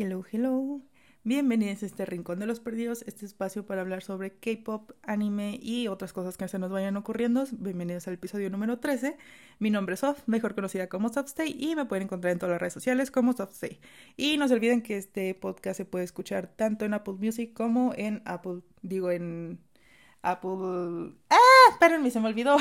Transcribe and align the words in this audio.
Hello, 0.00 0.24
hello. 0.30 0.80
Bienvenidos 1.24 1.82
a 1.82 1.86
este 1.86 2.06
Rincón 2.06 2.38
de 2.38 2.46
los 2.46 2.60
Perdidos, 2.60 3.02
este 3.08 3.26
espacio 3.26 3.66
para 3.66 3.80
hablar 3.80 4.04
sobre 4.04 4.30
K-pop, 4.38 4.92
anime 5.02 5.58
y 5.60 5.88
otras 5.88 6.12
cosas 6.12 6.36
que 6.36 6.46
se 6.46 6.60
nos 6.60 6.70
vayan 6.70 6.96
ocurriendo. 6.96 7.44
Bienvenidos 7.50 8.06
al 8.06 8.14
episodio 8.14 8.48
número 8.48 8.78
13. 8.78 9.16
Mi 9.58 9.70
nombre 9.70 9.94
es 9.94 10.00
Soft, 10.00 10.22
mejor 10.26 10.54
conocida 10.54 10.88
como 10.88 11.08
Softstay, 11.08 11.52
y 11.58 11.74
me 11.74 11.84
pueden 11.84 12.04
encontrar 12.04 12.32
en 12.32 12.38
todas 12.38 12.52
las 12.52 12.60
redes 12.60 12.74
sociales 12.74 13.10
como 13.10 13.32
Softstay. 13.32 13.80
Y 14.16 14.36
no 14.36 14.46
se 14.46 14.54
olviden 14.54 14.82
que 14.82 14.98
este 14.98 15.34
podcast 15.34 15.78
se 15.78 15.84
puede 15.84 16.04
escuchar 16.04 16.46
tanto 16.46 16.84
en 16.84 16.94
Apple 16.94 17.14
Music 17.18 17.52
como 17.52 17.92
en 17.96 18.22
Apple, 18.24 18.60
digo 18.82 19.10
en 19.10 19.58
Apple. 20.22 21.16
¡Ah! 21.28 21.72
Espérenme, 21.72 22.12
se 22.12 22.20
me 22.20 22.28
olvidó. 22.28 22.56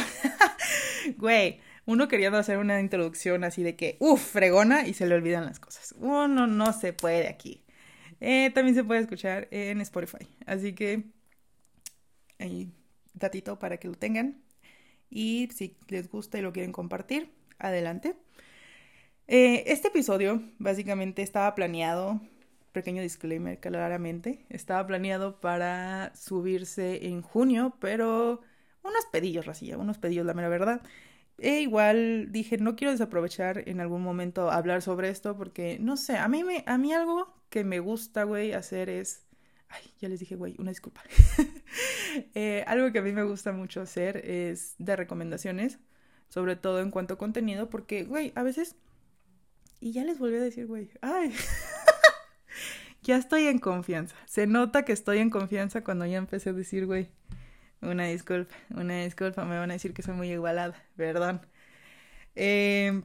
Güey 1.18 1.62
uno 1.88 2.10
queriendo 2.10 2.38
hacer 2.38 2.58
una 2.58 2.82
introducción 2.82 3.46
así 3.46 3.64
de 3.64 3.76
que, 3.78 3.96
uff, 4.00 4.34
fregona, 4.34 4.86
y 4.86 4.94
se 4.94 5.08
le 5.08 5.16
olvidan 5.16 5.46
las 5.46 5.60
cosas. 5.60 5.96
Uno 5.98 6.46
no 6.46 6.74
se 6.74 6.92
puede 6.94 7.30
aquí. 7.30 7.64
Eh, 8.20 8.52
también 8.54 8.76
se 8.76 8.84
puede 8.84 9.00
escuchar 9.02 9.48
en 9.52 9.80
Spotify. 9.82 10.28
Así 10.46 10.74
que, 10.74 11.06
ahí, 12.40 12.74
datito 13.14 13.58
para 13.58 13.78
que 13.78 13.88
lo 13.88 13.96
tengan. 13.96 14.44
Y 15.10 15.48
si 15.56 15.78
les 15.88 16.10
gusta 16.10 16.38
y 16.38 16.42
lo 16.42 16.52
quieren 16.52 16.74
compartir, 16.74 17.32
adelante. 17.58 18.16
Eh, 19.28 19.64
este 19.68 19.88
episodio 19.88 20.42
básicamente 20.60 21.22
estaba 21.22 21.56
planeado, 21.56 22.20
pequeño 22.74 23.02
disclaimer 23.02 23.60
claramente, 23.62 24.46
estaba 24.50 24.86
planeado 24.86 25.40
para 25.40 26.14
subirse 26.16 27.08
en 27.08 27.22
junio, 27.22 27.78
pero 27.80 28.42
unos 28.84 29.06
pedillos, 29.10 29.46
Racilla, 29.46 29.78
unos 29.78 29.98
pedillos, 29.98 30.26
la 30.26 30.34
mera 30.34 30.50
verdad. 30.50 30.82
E 31.40 31.62
igual 31.62 32.32
dije, 32.32 32.58
no 32.58 32.76
quiero 32.76 32.92
desaprovechar 32.92 33.64
en 33.70 33.80
algún 33.80 34.02
momento 34.02 34.50
hablar 34.50 34.82
sobre 34.82 35.10
esto 35.10 35.38
porque, 35.38 35.78
no 35.80 35.96
sé, 35.96 36.18
a 36.18 36.28
mí, 36.28 36.44
me, 36.44 36.64
a 36.66 36.78
mí 36.78 36.94
algo 36.94 37.32
que 37.50 37.64
me 37.64 37.80
gusta, 37.80 38.24
güey, 38.24 38.54
hacer 38.54 38.90
es... 38.90 39.24
Ay, 39.70 39.84
ya 40.00 40.10
les 40.10 40.20
dije, 40.20 40.36
güey, 40.36 40.56
una 40.58 40.72
disculpa. 40.72 41.04
Eh, 42.34 42.64
algo 42.66 42.92
que 42.92 43.00
a 43.00 43.02
mí 43.04 43.12
me 43.12 43.24
gusta 43.24 43.52
mucho 43.52 43.82
hacer 43.82 44.18
es 44.26 44.74
de 44.80 44.96
recomendaciones, 44.96 45.78
sobre 46.30 46.56
todo 46.56 46.80
en 46.80 46.90
cuanto 46.90 47.14
a 47.14 47.18
contenido, 47.18 47.70
porque, 47.70 48.06
güey, 48.06 48.32
a 48.34 48.42
veces... 48.44 48.76
Y 49.80 49.92
ya 49.92 50.04
les 50.04 50.18
volví 50.18 50.38
a 50.38 50.42
decir, 50.42 50.66
güey, 50.66 50.90
ay. 51.02 51.32
ya 53.04 53.18
estoy 53.18 53.46
en 53.48 53.60
confianza. 53.60 54.16
Se 54.26 54.48
nota 54.48 54.84
que 54.84 54.94
estoy 54.94 55.20
en 55.20 55.30
confianza 55.30 55.84
cuando 55.84 56.06
ya 56.08 56.18
empecé 56.18 56.50
a 56.50 56.54
decir, 56.54 56.88
güey, 56.88 57.10
una 57.82 58.06
disculpa, 58.08 58.56
una 58.72 59.04
disculpa, 59.04 59.46
me 59.46 59.58
van 59.58 59.72
a 59.72 59.74
decir 59.74 59.94
que 59.94 60.04
soy 60.04 60.14
muy 60.16 60.32
igualada, 60.32 60.76
perdón. 60.96 61.42
Eh, 62.36 63.04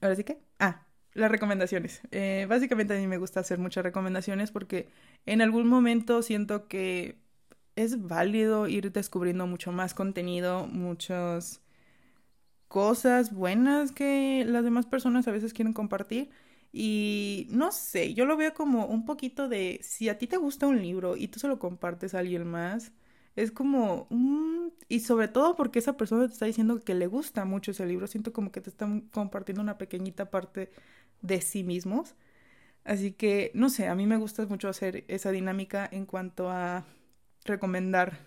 Ahora 0.00 0.16
sí 0.16 0.24
que, 0.24 0.38
ah, 0.58 0.86
las 1.14 1.30
recomendaciones. 1.30 2.00
Eh, 2.10 2.46
básicamente 2.48 2.94
a 2.96 2.98
mí 3.00 3.06
me 3.06 3.18
gusta 3.18 3.40
hacer 3.40 3.58
muchas 3.58 3.84
recomendaciones 3.84 4.50
porque 4.50 4.88
en 5.26 5.42
algún 5.42 5.66
momento 5.68 6.22
siento 6.22 6.68
que 6.68 7.18
es 7.76 8.06
válido 8.06 8.68
ir 8.68 8.92
descubriendo 8.92 9.46
mucho 9.46 9.72
más 9.72 9.94
contenido, 9.94 10.66
muchas 10.66 11.62
cosas 12.68 13.32
buenas 13.34 13.92
que 13.92 14.44
las 14.46 14.64
demás 14.64 14.86
personas 14.86 15.26
a 15.28 15.32
veces 15.32 15.52
quieren 15.54 15.72
compartir. 15.72 16.30
Y 16.72 17.46
no 17.50 17.72
sé, 17.72 18.12
yo 18.14 18.26
lo 18.26 18.36
veo 18.36 18.52
como 18.54 18.86
un 18.86 19.06
poquito 19.06 19.48
de 19.48 19.80
si 19.82 20.08
a 20.10 20.18
ti 20.18 20.26
te 20.26 20.36
gusta 20.36 20.66
un 20.66 20.82
libro 20.82 21.16
y 21.16 21.28
tú 21.28 21.40
se 21.40 21.48
lo 21.48 21.58
compartes 21.58 22.14
a 22.14 22.18
alguien 22.20 22.46
más, 22.46 22.92
es 23.38 23.52
como, 23.52 24.08
y 24.88 25.00
sobre 25.00 25.28
todo 25.28 25.54
porque 25.54 25.78
esa 25.78 25.96
persona 25.96 26.26
te 26.26 26.32
está 26.32 26.46
diciendo 26.46 26.80
que 26.80 26.94
le 26.94 27.06
gusta 27.06 27.44
mucho 27.44 27.70
ese 27.70 27.86
libro, 27.86 28.08
siento 28.08 28.32
como 28.32 28.50
que 28.50 28.60
te 28.60 28.68
están 28.68 29.02
compartiendo 29.12 29.62
una 29.62 29.78
pequeñita 29.78 30.28
parte 30.30 30.72
de 31.22 31.40
sí 31.40 31.62
mismos. 31.62 32.16
Así 32.82 33.12
que, 33.12 33.52
no 33.54 33.70
sé, 33.70 33.86
a 33.86 33.94
mí 33.94 34.06
me 34.06 34.16
gusta 34.16 34.44
mucho 34.46 34.68
hacer 34.68 35.04
esa 35.06 35.30
dinámica 35.30 35.88
en 35.92 36.04
cuanto 36.04 36.50
a 36.50 36.84
recomendar 37.44 38.18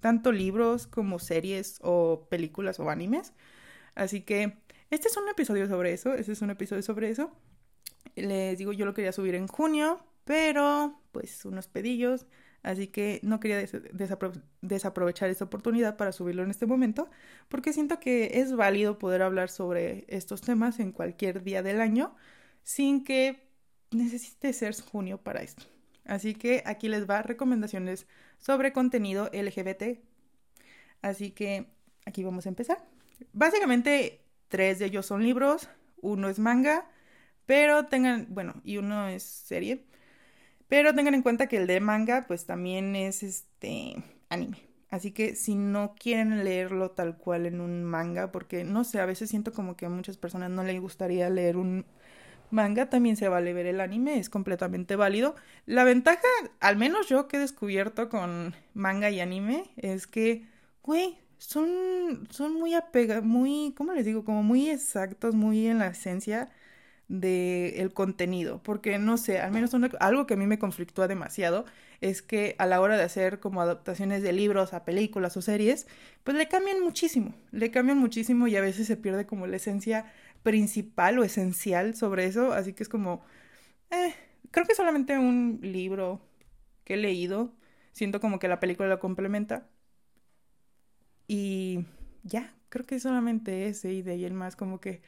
tanto 0.00 0.32
libros 0.32 0.86
como 0.86 1.18
series 1.18 1.78
o 1.80 2.26
películas 2.28 2.78
o 2.78 2.90
animes. 2.90 3.32
Así 3.94 4.20
que 4.20 4.58
este 4.90 5.08
es 5.08 5.16
un 5.16 5.28
episodio 5.30 5.66
sobre 5.66 5.94
eso, 5.94 6.12
este 6.12 6.32
es 6.32 6.42
un 6.42 6.50
episodio 6.50 6.82
sobre 6.82 7.08
eso. 7.08 7.32
Les 8.16 8.58
digo, 8.58 8.74
yo 8.74 8.84
lo 8.84 8.92
quería 8.92 9.12
subir 9.12 9.34
en 9.34 9.46
junio, 9.46 10.04
pero 10.24 11.00
pues 11.10 11.46
unos 11.46 11.68
pedillos 11.68 12.26
Así 12.62 12.86
que 12.86 13.18
no 13.22 13.40
quería 13.40 13.64
desaprovechar 14.60 15.30
esta 15.30 15.44
oportunidad 15.44 15.96
para 15.96 16.12
subirlo 16.12 16.44
en 16.44 16.50
este 16.50 16.66
momento, 16.66 17.10
porque 17.48 17.72
siento 17.72 17.98
que 17.98 18.40
es 18.40 18.54
válido 18.54 18.98
poder 18.98 19.22
hablar 19.22 19.48
sobre 19.48 20.04
estos 20.08 20.42
temas 20.42 20.78
en 20.78 20.92
cualquier 20.92 21.42
día 21.42 21.62
del 21.62 21.80
año 21.80 22.14
sin 22.62 23.02
que 23.02 23.48
necesite 23.90 24.52
ser 24.52 24.74
junio 24.80 25.18
para 25.18 25.42
esto. 25.42 25.64
Así 26.04 26.34
que 26.34 26.62
aquí 26.66 26.88
les 26.88 27.08
va 27.08 27.22
recomendaciones 27.22 28.06
sobre 28.38 28.72
contenido 28.72 29.28
LGBT. 29.32 30.00
Así 31.00 31.30
que 31.30 31.66
aquí 32.06 32.22
vamos 32.24 32.46
a 32.46 32.48
empezar. 32.48 32.84
Básicamente, 33.32 34.20
tres 34.48 34.78
de 34.78 34.86
ellos 34.86 35.06
son 35.06 35.22
libros, 35.22 35.68
uno 36.00 36.28
es 36.28 36.38
manga, 36.38 36.88
pero 37.46 37.86
tengan, 37.86 38.26
bueno, 38.30 38.60
y 38.64 38.78
uno 38.78 39.08
es 39.08 39.22
serie. 39.22 39.84
Pero 40.72 40.94
tengan 40.94 41.12
en 41.12 41.20
cuenta 41.20 41.48
que 41.48 41.58
el 41.58 41.66
de 41.66 41.80
manga, 41.80 42.24
pues 42.26 42.46
también 42.46 42.96
es 42.96 43.22
este 43.22 43.94
anime. 44.30 44.56
Así 44.88 45.10
que 45.10 45.34
si 45.36 45.54
no 45.54 45.94
quieren 45.94 46.44
leerlo 46.44 46.92
tal 46.92 47.18
cual 47.18 47.44
en 47.44 47.60
un 47.60 47.84
manga, 47.84 48.32
porque 48.32 48.64
no 48.64 48.82
sé, 48.82 48.98
a 48.98 49.04
veces 49.04 49.28
siento 49.28 49.52
como 49.52 49.76
que 49.76 49.84
a 49.84 49.90
muchas 49.90 50.16
personas 50.16 50.48
no 50.48 50.64
les 50.64 50.80
gustaría 50.80 51.28
leer 51.28 51.58
un 51.58 51.84
manga, 52.50 52.88
también 52.88 53.18
se 53.18 53.28
vale 53.28 53.52
ver 53.52 53.66
el 53.66 53.82
anime, 53.82 54.18
es 54.18 54.30
completamente 54.30 54.96
válido. 54.96 55.34
La 55.66 55.84
ventaja, 55.84 56.26
al 56.58 56.78
menos 56.78 57.06
yo 57.06 57.28
que 57.28 57.36
he 57.36 57.40
descubierto 57.40 58.08
con 58.08 58.54
manga 58.72 59.10
y 59.10 59.20
anime, 59.20 59.72
es 59.76 60.06
que, 60.06 60.46
güey, 60.82 61.18
son, 61.36 62.26
son 62.30 62.54
muy 62.54 62.72
apegados, 62.72 63.24
muy, 63.24 63.74
¿cómo 63.76 63.92
les 63.92 64.06
digo? 64.06 64.24
Como 64.24 64.42
muy 64.42 64.70
exactos, 64.70 65.34
muy 65.34 65.66
en 65.66 65.80
la 65.80 65.88
esencia 65.88 66.50
del 67.08 67.74
el 67.76 67.92
contenido, 67.92 68.62
porque 68.62 68.98
no 68.98 69.16
sé, 69.18 69.40
al 69.40 69.52
menos 69.52 69.72
algo 70.00 70.26
que 70.26 70.34
a 70.34 70.36
mí 70.36 70.46
me 70.46 70.58
conflictúa 70.58 71.08
demasiado 71.08 71.64
es 72.00 72.22
que 72.22 72.56
a 72.58 72.66
la 72.66 72.80
hora 72.80 72.96
de 72.96 73.04
hacer 73.04 73.40
como 73.40 73.60
adaptaciones 73.62 74.22
de 74.22 74.32
libros 74.32 74.72
a 74.74 74.84
películas 74.84 75.36
o 75.36 75.42
series, 75.42 75.86
pues 76.24 76.36
le 76.36 76.48
cambian 76.48 76.80
muchísimo, 76.80 77.34
le 77.52 77.70
cambian 77.70 77.98
muchísimo 77.98 78.48
y 78.48 78.56
a 78.56 78.60
veces 78.60 78.86
se 78.86 78.96
pierde 78.96 79.26
como 79.26 79.46
la 79.46 79.56
esencia 79.56 80.12
principal 80.42 81.18
o 81.18 81.24
esencial 81.24 81.94
sobre 81.94 82.26
eso, 82.26 82.52
así 82.52 82.72
que 82.72 82.82
es 82.82 82.88
como, 82.88 83.24
eh, 83.90 84.14
creo 84.50 84.66
que 84.66 84.74
solamente 84.74 85.18
un 85.18 85.60
libro 85.62 86.20
que 86.84 86.94
he 86.94 86.96
leído, 86.96 87.52
siento 87.92 88.20
como 88.20 88.38
que 88.38 88.48
la 88.48 88.60
película 88.60 88.88
lo 88.88 89.00
complementa 89.00 89.68
y 91.28 91.84
ya, 92.24 92.54
creo 92.68 92.86
que 92.86 93.00
solamente 93.00 93.68
ese 93.68 93.92
y 93.92 94.02
de 94.02 94.12
ahí 94.12 94.24
el 94.24 94.34
más 94.34 94.56
como 94.56 94.80
que 94.80 95.02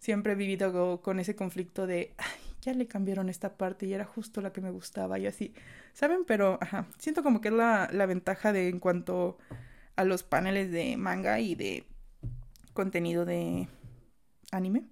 siempre 0.00 0.32
he 0.32 0.36
vivido 0.36 1.00
con 1.02 1.20
ese 1.20 1.36
conflicto 1.36 1.86
de, 1.86 2.14
ay, 2.18 2.40
ya 2.62 2.72
le 2.74 2.88
cambiaron 2.88 3.28
esta 3.28 3.56
parte 3.56 3.86
y 3.86 3.94
era 3.94 4.04
justo 4.04 4.40
la 4.40 4.52
que 4.52 4.60
me 4.60 4.70
gustaba 4.70 5.18
y 5.18 5.26
así, 5.26 5.54
¿saben? 5.92 6.24
Pero, 6.26 6.58
ajá, 6.60 6.86
siento 6.98 7.22
como 7.22 7.40
que 7.40 7.48
es 7.48 7.54
la, 7.54 7.88
la 7.92 8.06
ventaja 8.06 8.52
de 8.52 8.68
en 8.68 8.80
cuanto 8.80 9.38
a 9.96 10.04
los 10.04 10.24
paneles 10.24 10.72
de 10.72 10.96
manga 10.96 11.38
y 11.38 11.54
de 11.54 11.84
contenido 12.72 13.24
de 13.24 13.68
anime. 14.50 14.84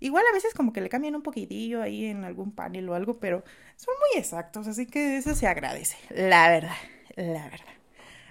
Igual 0.00 0.24
a 0.28 0.34
veces 0.34 0.54
como 0.54 0.72
que 0.72 0.80
le 0.80 0.88
cambian 0.88 1.14
un 1.14 1.22
poquitillo 1.22 1.82
ahí 1.82 2.06
en 2.06 2.24
algún 2.24 2.52
panel 2.52 2.88
o 2.88 2.94
algo, 2.94 3.20
pero 3.20 3.44
son 3.76 3.94
muy 3.98 4.20
exactos, 4.20 4.66
así 4.66 4.86
que 4.86 5.18
eso 5.18 5.34
se 5.34 5.46
agradece, 5.46 5.96
la 6.10 6.48
verdad, 6.48 6.76
la 7.16 7.44
verdad. 7.44 7.74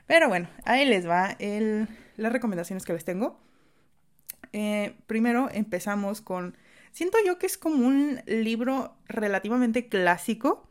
Pero 0.08 0.28
bueno, 0.28 0.50
ahí 0.66 0.86
les 0.86 1.08
va 1.08 1.36
el, 1.40 1.88
las 2.18 2.34
recomendaciones 2.34 2.86
que 2.86 2.94
les 2.94 3.06
tengo. 3.06 3.40
Eh, 4.54 4.96
primero 5.08 5.50
empezamos 5.52 6.22
con, 6.22 6.58
siento 6.92 7.18
yo 7.26 7.38
que 7.38 7.46
es 7.46 7.58
como 7.58 7.88
un 7.88 8.22
libro 8.26 8.96
relativamente 9.08 9.88
clásico 9.90 10.68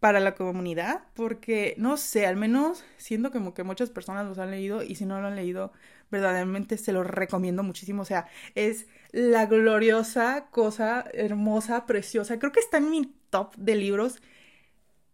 para 0.00 0.20
la 0.20 0.34
comunidad, 0.34 1.02
porque 1.14 1.74
no 1.78 1.96
sé, 1.96 2.26
al 2.26 2.36
menos 2.36 2.84
siento 2.98 3.30
como 3.32 3.54
que 3.54 3.64
muchas 3.64 3.90
personas 3.90 4.26
los 4.26 4.38
han 4.38 4.50
leído 4.50 4.82
y 4.82 4.94
si 4.96 5.06
no 5.06 5.20
lo 5.20 5.26
han 5.28 5.36
leído, 5.36 5.72
verdaderamente 6.10 6.76
se 6.78 6.92
lo 6.92 7.02
recomiendo 7.02 7.62
muchísimo. 7.62 8.02
O 8.02 8.04
sea, 8.04 8.28
es 8.54 8.86
la 9.12 9.46
gloriosa 9.46 10.48
cosa 10.50 11.04
hermosa, 11.12 11.86
preciosa. 11.86 12.38
Creo 12.38 12.52
que 12.52 12.60
está 12.60 12.76
en 12.78 12.90
mi 12.90 13.14
top 13.30 13.54
de 13.56 13.74
libros 13.74 14.20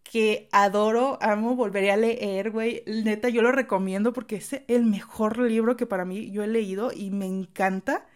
que 0.03 0.49
adoro, 0.53 1.19
amo, 1.23 1.57
volveré 1.57 1.91
a 1.91 1.97
leer, 1.97 2.51
güey. 2.51 2.83
Neta, 2.87 3.29
yo 3.29 3.43
lo 3.43 3.53
recomiendo 3.53 4.13
porque 4.13 4.37
es 4.37 4.61
el 4.69 4.85
mejor 4.85 5.39
libro 5.39 5.77
que 5.77 5.87
para 5.87 6.05
mí 6.05 6.31
yo 6.31 6.43
he 6.45 6.49
leído 6.49 6.93
y 6.93 7.11
me 7.11 7.27
encanta. 7.27 8.07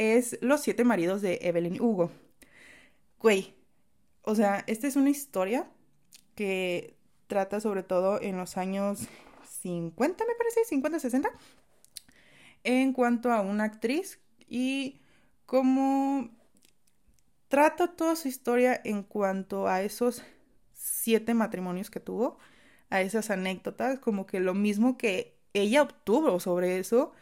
Es 0.00 0.38
Los 0.40 0.62
siete 0.62 0.82
maridos 0.82 1.20
de 1.20 1.40
Evelyn 1.42 1.78
Hugo. 1.78 2.10
Güey, 3.18 3.54
o 4.22 4.34
sea, 4.34 4.64
esta 4.66 4.86
es 4.86 4.96
una 4.96 5.10
historia 5.10 5.70
que 6.34 6.96
trata 7.26 7.60
sobre 7.60 7.82
todo 7.82 8.18
en 8.22 8.38
los 8.38 8.56
años 8.56 9.08
50, 9.60 10.24
me 10.24 10.34
parece, 10.36 10.64
50, 10.64 11.00
60, 11.00 11.30
en 12.64 12.94
cuanto 12.94 13.30
a 13.30 13.42
una 13.42 13.64
actriz 13.64 14.18
y 14.48 15.02
cómo 15.44 16.30
trata 17.48 17.94
toda 17.94 18.16
su 18.16 18.28
historia 18.28 18.80
en 18.82 19.02
cuanto 19.02 19.68
a 19.68 19.82
esos 19.82 20.22
siete 20.72 21.34
matrimonios 21.34 21.90
que 21.90 22.00
tuvo, 22.00 22.38
a 22.88 23.02
esas 23.02 23.28
anécdotas, 23.28 23.98
como 23.98 24.26
que 24.26 24.40
lo 24.40 24.54
mismo 24.54 24.96
que 24.96 25.36
ella 25.52 25.82
obtuvo 25.82 26.40
sobre 26.40 26.78
eso 26.78 27.12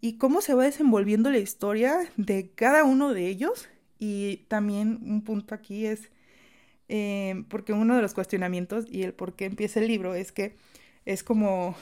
y 0.00 0.18
cómo 0.18 0.40
se 0.40 0.54
va 0.54 0.64
desenvolviendo 0.64 1.30
la 1.30 1.38
historia 1.38 1.98
de 2.16 2.50
cada 2.54 2.84
uno 2.84 3.14
de 3.14 3.28
ellos. 3.28 3.68
Y 3.98 4.38
también 4.48 5.00
un 5.02 5.22
punto 5.22 5.54
aquí 5.54 5.86
es, 5.86 6.10
eh, 6.88 7.44
porque 7.48 7.72
uno 7.72 7.96
de 7.96 8.02
los 8.02 8.14
cuestionamientos 8.14 8.86
y 8.90 9.02
el 9.02 9.14
por 9.14 9.34
qué 9.34 9.46
empieza 9.46 9.80
el 9.80 9.88
libro 9.88 10.14
es 10.14 10.32
que 10.32 10.56
es 11.04 11.22
como 11.22 11.76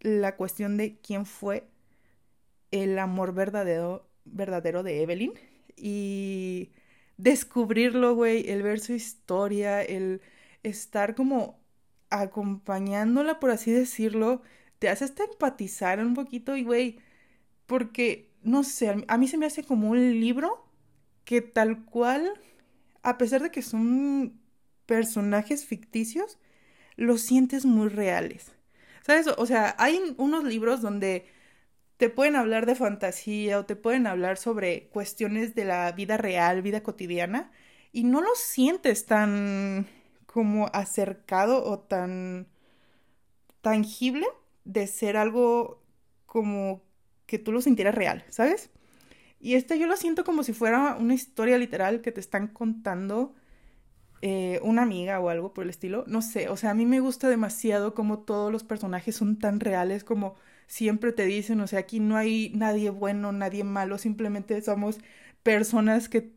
la 0.00 0.36
cuestión 0.36 0.76
de 0.76 0.98
quién 1.00 1.26
fue 1.26 1.64
el 2.70 2.98
amor 2.98 3.34
verdadero, 3.34 4.08
verdadero 4.24 4.82
de 4.82 5.02
Evelyn 5.02 5.32
y 5.76 6.70
descubrirlo, 7.16 8.14
güey, 8.14 8.48
el 8.50 8.62
ver 8.62 8.80
su 8.80 8.92
historia, 8.92 9.82
el 9.82 10.22
estar 10.62 11.14
como 11.14 11.58
acompañándola, 12.10 13.40
por 13.40 13.50
así 13.50 13.72
decirlo, 13.72 14.42
te 14.78 14.88
hace 14.88 15.04
hasta 15.04 15.24
empatizar 15.24 16.00
un 16.00 16.14
poquito 16.14 16.56
y, 16.56 16.64
güey, 16.64 16.98
porque, 17.70 18.28
no 18.42 18.64
sé, 18.64 19.04
a 19.06 19.16
mí 19.16 19.28
se 19.28 19.38
me 19.38 19.46
hace 19.46 19.62
como 19.62 19.90
un 19.90 20.20
libro 20.20 20.66
que 21.24 21.40
tal 21.40 21.84
cual, 21.84 22.32
a 23.04 23.16
pesar 23.16 23.44
de 23.44 23.52
que 23.52 23.62
son 23.62 24.40
personajes 24.86 25.64
ficticios, 25.64 26.40
los 26.96 27.20
sientes 27.20 27.64
muy 27.64 27.88
reales. 27.88 28.50
¿Sabes? 29.06 29.28
O 29.38 29.46
sea, 29.46 29.76
hay 29.78 30.00
unos 30.18 30.42
libros 30.42 30.82
donde 30.82 31.26
te 31.96 32.10
pueden 32.10 32.34
hablar 32.34 32.66
de 32.66 32.74
fantasía 32.74 33.60
o 33.60 33.66
te 33.66 33.76
pueden 33.76 34.08
hablar 34.08 34.36
sobre 34.36 34.88
cuestiones 34.88 35.54
de 35.54 35.64
la 35.64 35.92
vida 35.92 36.16
real, 36.16 36.62
vida 36.62 36.82
cotidiana, 36.82 37.52
y 37.92 38.02
no 38.02 38.20
lo 38.20 38.34
sientes 38.34 39.06
tan 39.06 39.86
como 40.26 40.66
acercado 40.72 41.64
o 41.64 41.78
tan 41.78 42.48
tangible 43.60 44.26
de 44.64 44.88
ser 44.88 45.16
algo 45.16 45.84
como 46.26 46.89
que 47.30 47.38
tú 47.38 47.52
lo 47.52 47.60
sintieras 47.62 47.94
real, 47.94 48.24
¿sabes? 48.28 48.70
Y 49.38 49.54
este 49.54 49.78
yo 49.78 49.86
lo 49.86 49.96
siento 49.96 50.24
como 50.24 50.42
si 50.42 50.52
fuera 50.52 50.96
una 50.96 51.14
historia 51.14 51.58
literal 51.58 52.00
que 52.00 52.10
te 52.10 52.18
están 52.18 52.48
contando 52.48 53.36
eh, 54.20 54.58
una 54.64 54.82
amiga 54.82 55.20
o 55.20 55.28
algo 55.28 55.54
por 55.54 55.62
el 55.62 55.70
estilo. 55.70 56.04
No 56.08 56.22
sé, 56.22 56.48
o 56.48 56.56
sea, 56.56 56.70
a 56.70 56.74
mí 56.74 56.86
me 56.86 56.98
gusta 56.98 57.28
demasiado 57.28 57.94
como 57.94 58.18
todos 58.18 58.50
los 58.50 58.64
personajes 58.64 59.14
son 59.14 59.38
tan 59.38 59.60
reales 59.60 60.02
como 60.02 60.34
siempre 60.66 61.12
te 61.12 61.24
dicen, 61.24 61.60
o 61.60 61.68
sea, 61.68 61.78
aquí 61.80 62.00
no 62.00 62.16
hay 62.16 62.50
nadie 62.54 62.90
bueno, 62.90 63.30
nadie 63.30 63.62
malo, 63.62 63.96
simplemente 63.98 64.60
somos 64.62 64.98
personas 65.44 66.08
que 66.08 66.32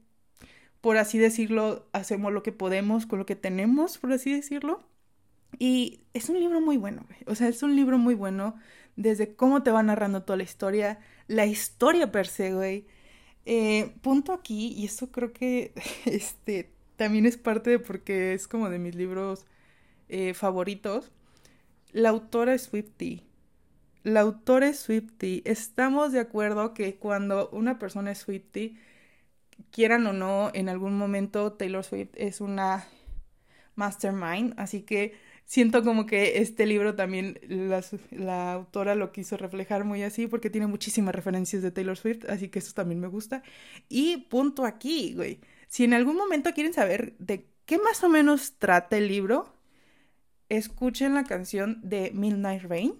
por 0.81 0.97
así 0.97 1.17
decirlo, 1.17 1.87
hacemos 1.93 2.33
lo 2.33 2.43
que 2.43 2.51
podemos 2.51 3.05
con 3.07 3.19
lo 3.19 3.25
que 3.25 3.35
tenemos, 3.37 3.97
por 3.97 4.11
así 4.13 4.33
decirlo. 4.33 4.83
Y 5.59 6.01
es 6.13 6.29
un 6.29 6.39
libro 6.39 6.61
muy 6.61 6.77
bueno. 6.77 7.05
O 7.27 7.35
sea, 7.35 7.47
es 7.47 7.63
un 7.63 7.75
libro 7.75 7.97
muy 7.97 8.15
bueno 8.15 8.55
desde 8.95 9.35
cómo 9.35 9.63
te 9.63 9.71
va 9.71 9.83
narrando 9.83 10.23
toda 10.23 10.37
la 10.37 10.43
historia, 10.43 10.99
la 11.27 11.45
historia 11.45 12.11
per 12.11 12.27
se, 12.27 12.53
güey. 12.53 12.85
Eh, 13.45 13.95
punto 14.01 14.33
aquí, 14.33 14.73
y 14.73 14.85
esto 14.85 15.11
creo 15.11 15.33
que 15.33 15.73
este, 16.05 16.71
también 16.95 17.25
es 17.25 17.37
parte 17.37 17.71
de 17.71 17.79
porque 17.79 18.33
es 18.33 18.47
como 18.47 18.69
de 18.69 18.79
mis 18.79 18.95
libros 18.95 19.45
eh, 20.09 20.33
favoritos. 20.33 21.11
La 21.91 22.09
autora 22.09 22.53
es 22.55 22.63
Swifty. 22.63 23.23
La 24.03 24.21
autora 24.21 24.67
es 24.69 24.79
Swifty. 24.79 25.41
Estamos 25.45 26.11
de 26.11 26.19
acuerdo 26.19 26.73
que 26.73 26.95
cuando 26.97 27.49
una 27.51 27.79
persona 27.79 28.11
es 28.11 28.19
Swifty, 28.19 28.77
quieran 29.71 30.05
o 30.07 30.13
no, 30.13 30.51
en 30.53 30.69
algún 30.69 30.97
momento 30.97 31.53
Taylor 31.53 31.83
Swift 31.83 32.11
es 32.15 32.41
una 32.41 32.87
mastermind, 33.75 34.53
así 34.57 34.83
que 34.83 35.13
siento 35.53 35.83
como 35.83 36.07
que 36.07 36.39
este 36.39 36.65
libro 36.65 36.95
también 36.95 37.39
la, 38.09 38.53
autora 38.53 38.95
lo 38.95 39.11
quiso 39.11 39.37
reflejar 39.37 39.83
muy 39.83 40.01
así 40.01 40.25
porque 40.25 40.49
tiene 40.49 40.65
muchísimas 40.65 41.13
referencias 41.13 41.61
de 41.61 41.69
Taylor 41.69 41.95
Swift, 41.95 42.25
así 42.27 42.49
que 42.49 42.57
eso 42.57 42.73
también 42.73 42.99
me 42.99 43.05
gusta. 43.05 43.43
Y 43.87 44.25
punto 44.31 44.65
aquí, 44.65 45.13
güey. 45.13 45.41
Si 45.67 45.83
en 45.83 45.93
algún 45.93 46.15
momento 46.15 46.55
quieren 46.55 46.73
saber 46.73 47.13
de 47.19 47.45
qué 47.67 47.77
más 47.77 48.03
o 48.03 48.09
menos 48.09 48.53
trata 48.57 48.97
el 48.97 49.07
libro, 49.07 49.53
escuchen 50.49 51.13
la 51.13 51.23
canción 51.23 51.79
de 51.83 52.09
Midnight 52.15 52.63
Rain. 52.63 52.95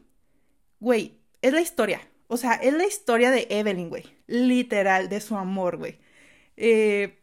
Güey, 0.79 1.17
es 1.41 1.53
la 1.53 1.61
historia. 1.61 2.01
O 2.27 2.37
sea, 2.37 2.53
es 2.53 2.73
la 2.75 2.85
historia 2.85 3.31
de 3.31 3.47
Evelyn, 3.49 3.89
güey. 3.89 4.03
Literal, 4.27 5.09
de 5.09 5.21
su 5.21 5.35
amor, 5.37 5.77
güey. 5.77 5.97
Eh, 6.55 7.17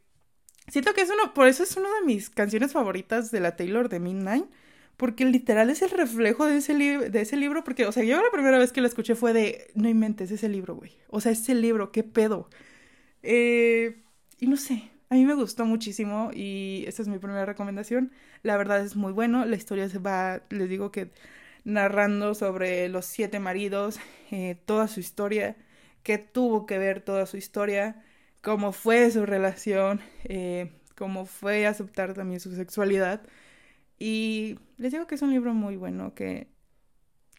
siento 0.67 0.93
que 0.93 1.03
es 1.03 1.11
uno, 1.11 1.35
por 1.35 1.47
eso 1.47 1.63
es 1.63 1.77
una 1.77 1.89
de 2.01 2.05
mis 2.05 2.31
canciones 2.31 2.73
favoritas 2.73 3.31
de 3.31 3.39
la 3.39 3.55
Taylor 3.55 3.89
de 3.89 4.01
Midnight, 4.01 4.47
porque 5.01 5.25
literal 5.25 5.71
es 5.71 5.81
el 5.81 5.89
reflejo 5.89 6.45
de 6.45 6.59
ese, 6.59 6.75
de 6.75 7.21
ese 7.23 7.37
libro, 7.39 7.65
porque, 7.65 7.87
o 7.87 7.93
sea, 7.93 8.05
yo 8.05 8.21
la 8.23 8.31
primera 8.31 8.59
vez 8.59 8.71
que 8.71 8.83
la 8.83 8.87
escuché 8.87 9.15
fue 9.15 9.33
de, 9.33 9.71
no 9.75 9.89
inventes, 9.89 10.31
ese 10.31 10.47
libro, 10.51 10.75
güey. 10.77 10.93
O 11.09 11.23
sea, 11.23 11.33
ese 11.33 11.55
libro, 11.55 11.91
qué 11.91 12.03
pedo. 12.05 12.51
Eh, 13.23 14.03
y 14.39 14.47
no 14.47 14.59
sé, 14.59 14.91
a 15.09 15.15
mí 15.15 15.25
me 15.25 15.33
gustó 15.33 15.65
muchísimo 15.65 16.31
y 16.35 16.85
esta 16.87 17.01
es 17.01 17.09
mi 17.09 17.19
primera 17.19 17.47
recomendación. 17.47 18.13
La 18.43 18.59
verdad 18.59 18.85
es 18.85 18.95
muy 18.95 19.13
bueno, 19.15 19.47
la 19.47 19.57
historia 19.57 19.89
se 19.89 19.99
va, 19.99 20.43
les 20.51 20.69
digo 20.69 20.93
que 20.93 21.11
narrando 21.65 22.35
sobre 22.35 22.91
los 22.91 23.07
siete 23.07 23.41
maridos, 23.41 23.99
eh, 24.31 24.59
toda 24.67 24.87
su 24.87 25.01
historia, 25.01 25.57
que 26.03 26.19
tuvo 26.19 26.67
que 26.67 26.77
ver 26.77 27.01
toda 27.01 27.25
su 27.25 27.39
historia 27.39 28.05
cómo 28.43 28.73
fue 28.73 29.11
su 29.11 29.25
relación, 29.25 30.01
eh, 30.25 30.73
cómo 30.95 31.25
fue 31.25 31.67
aceptar 31.67 32.13
también 32.13 32.41
su 32.41 32.55
sexualidad. 32.55 33.23
Y 34.01 34.59
les 34.79 34.93
digo 34.93 35.07
que 35.07 35.15
es 35.15 35.23
un 35.23 35.31
libro 35.31 35.55
muy 35.55 35.77
bueno 35.77 36.15
que 36.15 36.49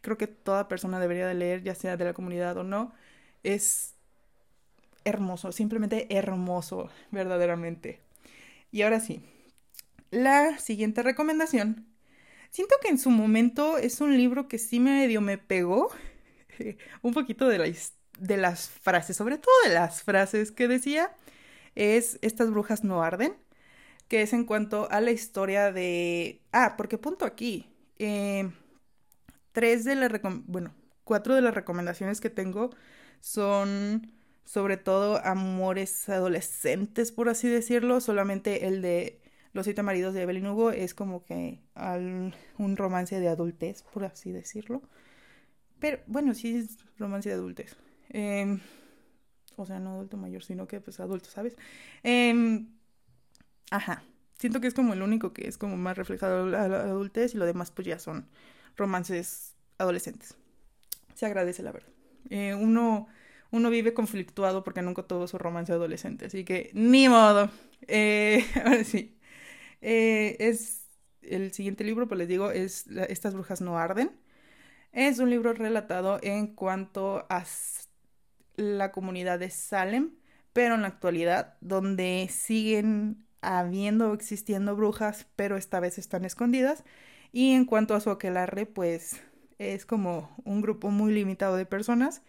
creo 0.02 0.18
que 0.18 0.28
toda 0.28 0.68
persona 0.70 1.00
debería 1.00 1.28
de 1.28 1.34
leer, 1.34 1.64
ya 1.64 1.76
sea 1.76 1.98
de 1.98 2.06
la 2.06 2.14
comunidad 2.14 2.56
o 2.58 2.64
no. 2.64 2.94
Es 3.44 3.96
hermoso, 5.04 5.52
simplemente 5.52 6.08
hermoso, 6.16 6.90
verdaderamente. 7.12 8.00
Y 8.72 8.84
ahora 8.84 9.00
sí, 9.00 9.24
la 10.12 10.60
siguiente 10.60 11.04
recomendación. 11.04 11.88
Siento 12.52 12.76
que 12.82 12.90
en 12.90 13.00
su 13.00 13.10
momento 13.10 13.78
es 13.78 14.02
un 14.02 14.16
libro 14.16 14.48
que 14.48 14.60
sí 14.60 14.80
medio 14.80 15.22
me 15.22 15.38
pegó 15.38 15.90
un 17.02 17.14
poquito 17.14 17.48
de 17.48 17.76
de 18.20 18.38
las 18.38 18.70
frases, 18.70 19.18
sobre 19.18 19.40
todo 19.40 19.54
de 19.66 19.74
las 19.74 20.04
frases 20.04 20.52
que 20.52 20.68
decía, 20.68 21.12
es 21.76 22.20
Estas 22.22 22.52
brujas 22.52 22.84
no 22.84 23.02
arden, 23.02 23.36
que 24.12 24.24
es 24.24 24.34
en 24.34 24.44
cuanto 24.44 24.92
a 24.92 25.00
la 25.00 25.12
historia 25.12 25.72
de... 25.72 26.42
Ah, 26.52 26.76
porque 26.76 26.98
punto 26.98 27.24
aquí. 27.24 27.70
Eh, 27.98 28.52
tres 29.54 29.86
de 29.86 29.96
las... 29.96 30.12
Bueno, 30.48 30.76
cuatro 31.06 31.34
de 31.34 31.42
las 31.42 31.56
recomendaciones 31.56 32.20
que 32.20 32.30
tengo 32.30 32.72
son 33.22 34.12
sobre 34.44 34.76
todo 34.76 35.26
amores 35.26 36.10
adolescentes, 36.10 37.14
por 37.14 37.30
así 37.30 37.48
decirlo. 37.48 38.02
Solamente 38.02 38.68
el 38.68 38.82
de 38.82 39.22
Los 39.54 39.64
siete 39.64 39.82
maridos 39.82 40.14
de 40.14 40.24
Evelyn 40.24 40.48
Hugo 40.48 40.72
es 40.72 40.94
como 40.94 41.24
que 41.24 41.62
un 42.58 42.76
romance 42.76 43.18
de 43.18 43.30
adultez, 43.30 43.84
por 43.94 44.04
así 44.04 44.34
decirlo. 44.34 44.82
Pero 45.80 46.00
bueno, 46.08 46.34
sí 46.34 46.58
es 46.58 46.80
romance 46.98 47.30
de 47.30 47.36
adultez. 47.36 47.78
Em, 48.10 48.60
o 49.56 49.66
sea, 49.66 49.80
no 49.80 49.92
adulto 49.92 50.18
mayor, 50.18 50.44
sino 50.44 50.68
que 50.68 50.82
pues 50.82 51.00
adulto, 51.00 51.30
¿sabes? 51.30 51.56
Em, 52.04 52.68
ajá. 53.72 54.04
Siento 54.38 54.62
que 54.62 54.68
es 54.68 54.74
como 54.74 54.94
el 54.94 55.02
único 55.02 55.34
que 55.34 55.48
es 55.48 55.58
como 55.58 55.78
más 55.78 55.98
reflejado 55.98 56.46
a 56.46 56.68
la 56.68 56.82
adultez 56.82 57.36
y 57.36 57.38
lo 57.38 57.46
demás 57.46 57.72
pues 57.72 57.88
ya 57.88 58.00
son 58.00 58.28
romances 58.78 59.56
adolescentes. 59.78 60.36
Se 61.16 61.26
agradece 61.26 61.64
la 61.64 61.72
verdad. 61.72 61.90
Eh, 62.30 62.56
uno, 62.56 63.08
uno 63.52 63.70
vive 63.70 63.94
conflictuado 63.94 64.64
porque 64.64 64.82
nunca 64.82 65.04
tuvo 65.04 65.28
su 65.28 65.38
romance 65.38 65.72
adolescente, 65.74 66.26
así 66.26 66.44
que 66.44 66.72
ni 66.74 67.10
modo. 67.10 67.50
Eh, 67.88 68.46
ahora 68.66 68.84
sí. 68.84 69.18
Eh, 69.82 70.38
es 70.40 70.86
el 71.22 71.54
siguiente 71.54 71.84
libro, 71.84 72.08
pues 72.08 72.18
les 72.20 72.28
digo, 72.28 72.52
es 72.52 72.88
Estas 73.10 73.34
brujas 73.34 73.62
no 73.62 73.78
arden. 73.78 74.12
Es 74.92 75.20
un 75.20 75.30
libro 75.30 75.54
relatado 75.54 76.20
en 76.22 76.48
cuanto 76.48 77.26
a 77.30 77.46
la 78.56 78.92
comunidad 78.92 79.40
de 79.40 79.50
Salem, 79.50 80.12
pero 80.54 80.76
en 80.76 80.82
la 80.82 80.88
actualidad, 80.90 81.58
donde 81.62 82.28
siguen 82.30 83.26
habiendo 83.42 84.12
o 84.12 84.14
existiendo 84.14 84.76
brujas, 84.76 85.28
pero 85.36 85.58
esta 85.58 85.80
vez 85.80 85.98
están 85.98 86.26
escondidas. 86.26 86.84
Y 87.32 87.54
en 87.54 87.66
cuanto 87.66 87.96
a 87.96 88.02
su 88.02 88.10
aquelarre, 88.12 88.66
pues 88.66 89.22
es 89.60 89.86
como 89.86 90.30
un 90.46 90.62
grupo 90.62 90.90
muy 90.92 91.14
limitado 91.14 91.56
de 91.56 91.66
personas 91.66 92.22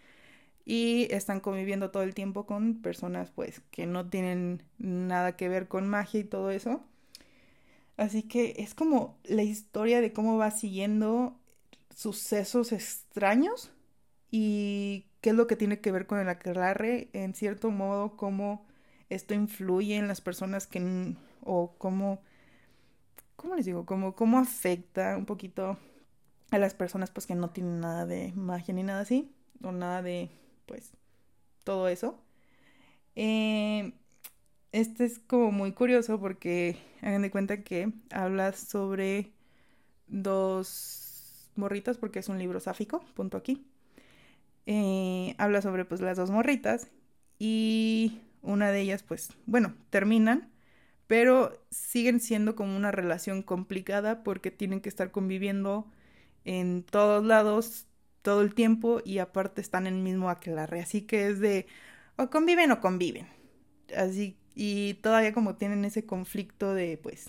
y 0.65 1.07
están 1.11 1.39
conviviendo 1.39 1.91
todo 1.91 2.03
el 2.03 2.13
tiempo 2.13 2.45
con 2.45 2.81
personas 2.81 3.31
pues 3.31 3.61
que 3.71 3.85
no 3.85 4.09
tienen 4.09 4.63
nada 4.77 5.35
que 5.35 5.49
ver 5.49 5.67
con 5.67 5.87
magia 5.89 6.21
y 6.21 6.23
todo 6.25 6.51
eso. 6.51 6.83
Así 7.97 8.23
que 8.23 8.55
es 8.57 8.73
como 8.73 9.17
la 9.23 9.43
historia 9.43 10.01
de 10.01 10.13
cómo 10.13 10.37
va 10.37 10.51
siguiendo 10.51 11.39
sucesos 11.95 12.71
extraños 12.71 13.71
y 14.31 15.05
qué 15.21 15.29
es 15.31 15.35
lo 15.35 15.47
que 15.47 15.55
tiene 15.55 15.79
que 15.79 15.91
ver 15.91 16.07
con 16.07 16.19
el 16.19 16.29
aquelarre, 16.29 17.09
en 17.13 17.35
cierto 17.35 17.69
modo, 17.71 18.17
cómo 18.17 18.65
esto 19.13 19.33
influye 19.33 19.95
en 19.97 20.07
las 20.07 20.21
personas 20.21 20.67
que, 20.67 21.15
o 21.41 21.75
cómo, 21.77 22.21
¿cómo 23.35 23.55
les 23.55 23.65
digo? 23.65 23.85
Cómo, 23.85 24.15
cómo 24.15 24.39
afecta 24.39 25.17
un 25.17 25.25
poquito 25.25 25.77
a 26.51 26.57
las 26.57 26.73
personas 26.73 27.11
pues 27.11 27.25
que 27.25 27.35
no 27.35 27.49
tienen 27.49 27.81
nada 27.81 28.05
de 28.05 28.31
magia 28.33 28.73
ni 28.73 28.83
nada 28.83 29.01
así, 29.01 29.31
o 29.63 29.71
nada 29.71 30.01
de, 30.01 30.29
pues, 30.65 30.91
todo 31.63 31.87
eso. 31.87 32.19
Este 33.15 35.05
es 35.05 35.19
como 35.19 35.51
muy 35.51 35.73
curioso 35.73 36.19
porque 36.19 36.77
hagan 37.01 37.21
de 37.21 37.29
cuenta 37.29 37.63
que 37.63 37.93
habla 38.11 38.53
sobre 38.53 39.31
dos 40.07 41.51
morritas, 41.55 41.97
porque 41.97 42.19
es 42.19 42.27
un 42.27 42.39
libro 42.39 42.59
sáfico, 42.59 43.03
punto 43.13 43.37
aquí. 43.37 43.67
Eh, 44.65 45.35
habla 45.37 45.61
sobre 45.61 45.85
pues 45.85 46.01
las 46.01 46.17
dos 46.17 46.31
morritas 46.31 46.87
y 47.37 48.19
una 48.43 48.71
de 48.71 48.81
ellas 48.81 49.03
pues, 49.03 49.31
bueno, 49.47 49.75
terminan, 49.89 50.51
pero 51.07 51.63
siguen 51.71 52.19
siendo 52.19 52.55
como 52.55 52.75
una 52.75 52.91
relación 52.91 53.43
complicada 53.43 54.23
porque 54.23 54.51
tienen 54.51 54.81
que 54.81 54.89
estar 54.89 55.11
conviviendo 55.11 55.87
en 56.45 56.83
todos 56.83 57.25
lados 57.25 57.87
todo 58.21 58.41
el 58.41 58.53
tiempo 58.53 59.01
y 59.03 59.19
aparte 59.19 59.61
están 59.61 59.87
en 59.87 59.95
el 59.95 60.01
mismo 60.01 60.29
aquelarre, 60.29 60.81
así 60.81 61.01
que 61.03 61.27
es 61.27 61.39
de 61.39 61.67
o 62.17 62.29
conviven 62.29 62.71
o 62.71 62.81
conviven. 62.81 63.27
Así 63.97 64.37
y 64.55 64.95
todavía 64.95 65.33
como 65.33 65.55
tienen 65.55 65.85
ese 65.85 66.05
conflicto 66.05 66.73
de 66.73 66.97
pues 66.97 67.27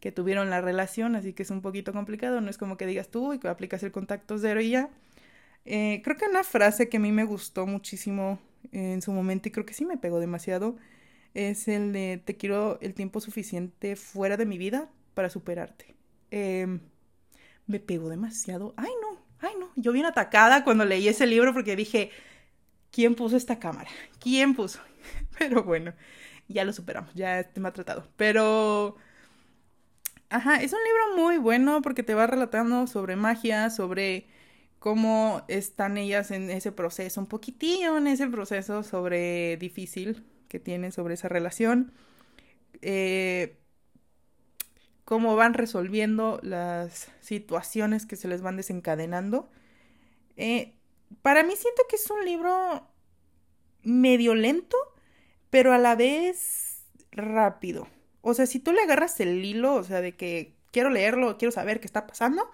que 0.00 0.12
tuvieron 0.12 0.50
la 0.50 0.60
relación, 0.60 1.16
así 1.16 1.32
que 1.32 1.42
es 1.42 1.50
un 1.50 1.62
poquito 1.62 1.92
complicado, 1.92 2.40
no 2.40 2.50
es 2.50 2.58
como 2.58 2.76
que 2.76 2.86
digas 2.86 3.08
tú 3.08 3.32
y 3.32 3.38
que 3.38 3.48
aplicas 3.48 3.82
el 3.82 3.92
contacto 3.92 4.38
cero 4.38 4.60
y 4.60 4.70
ya. 4.70 4.90
Eh, 5.64 6.00
creo 6.04 6.16
que 6.16 6.26
una 6.26 6.44
frase 6.44 6.88
que 6.88 6.98
a 6.98 7.00
mí 7.00 7.12
me 7.12 7.24
gustó 7.24 7.66
muchísimo 7.66 8.38
en 8.72 9.02
su 9.02 9.12
momento 9.12 9.48
y 9.48 9.52
creo 9.52 9.66
que 9.66 9.74
sí 9.74 9.84
me 9.84 9.96
pegó 9.96 10.20
demasiado 10.20 10.76
es 11.36 11.68
el 11.68 11.92
de 11.92 12.20
te 12.24 12.36
quiero 12.36 12.78
el 12.80 12.94
tiempo 12.94 13.20
suficiente 13.20 13.94
fuera 13.96 14.36
de 14.36 14.46
mi 14.46 14.56
vida 14.56 14.88
para 15.14 15.28
superarte. 15.28 15.94
Em, 16.30 16.80
me 17.66 17.78
pegó 17.78 18.08
demasiado. 18.08 18.74
Ay, 18.76 18.90
no, 19.02 19.20
ay, 19.40 19.54
no. 19.58 19.70
Yo 19.76 19.92
bien 19.92 20.06
atacada 20.06 20.64
cuando 20.64 20.84
leí 20.84 21.08
ese 21.08 21.26
libro 21.26 21.52
porque 21.52 21.76
dije, 21.76 22.10
¿quién 22.90 23.14
puso 23.14 23.36
esta 23.36 23.58
cámara? 23.58 23.90
¿Quién 24.18 24.54
puso? 24.54 24.80
Pero 25.38 25.62
bueno, 25.62 25.92
ya 26.48 26.64
lo 26.64 26.72
superamos, 26.72 27.14
ya 27.14 27.40
este 27.40 27.60
me 27.60 27.68
ha 27.68 27.72
tratado. 27.72 28.08
Pero... 28.16 28.96
Ajá, 30.28 30.56
es 30.56 30.72
un 30.72 30.80
libro 30.82 31.22
muy 31.22 31.38
bueno 31.38 31.82
porque 31.82 32.02
te 32.02 32.14
va 32.14 32.26
relatando 32.26 32.86
sobre 32.88 33.14
magia, 33.14 33.70
sobre 33.70 34.26
cómo 34.86 35.42
están 35.48 35.96
ellas 35.96 36.30
en 36.30 36.48
ese 36.48 36.70
proceso, 36.70 37.20
un 37.20 37.26
poquitillo 37.26 37.96
en 37.96 38.06
ese 38.06 38.28
proceso 38.28 38.84
sobre 38.84 39.56
difícil 39.56 40.24
que 40.46 40.60
tienen 40.60 40.92
sobre 40.92 41.14
esa 41.14 41.28
relación. 41.28 41.90
Eh, 42.82 43.58
cómo 45.04 45.34
van 45.34 45.54
resolviendo 45.54 46.38
las 46.44 47.10
situaciones 47.18 48.06
que 48.06 48.14
se 48.14 48.28
les 48.28 48.42
van 48.42 48.56
desencadenando. 48.56 49.50
Eh, 50.36 50.76
para 51.20 51.42
mí 51.42 51.56
siento 51.56 51.82
que 51.88 51.96
es 51.96 52.08
un 52.08 52.24
libro 52.24 52.86
medio 53.82 54.36
lento, 54.36 54.76
pero 55.50 55.72
a 55.72 55.78
la 55.78 55.96
vez 55.96 56.84
rápido. 57.10 57.88
O 58.20 58.34
sea, 58.34 58.46
si 58.46 58.60
tú 58.60 58.70
le 58.72 58.82
agarras 58.82 59.18
el 59.18 59.44
hilo, 59.44 59.74
o 59.74 59.82
sea, 59.82 60.00
de 60.00 60.14
que 60.14 60.54
quiero 60.70 60.90
leerlo, 60.90 61.38
quiero 61.38 61.50
saber 61.50 61.80
qué 61.80 61.86
está 61.86 62.06
pasando, 62.06 62.48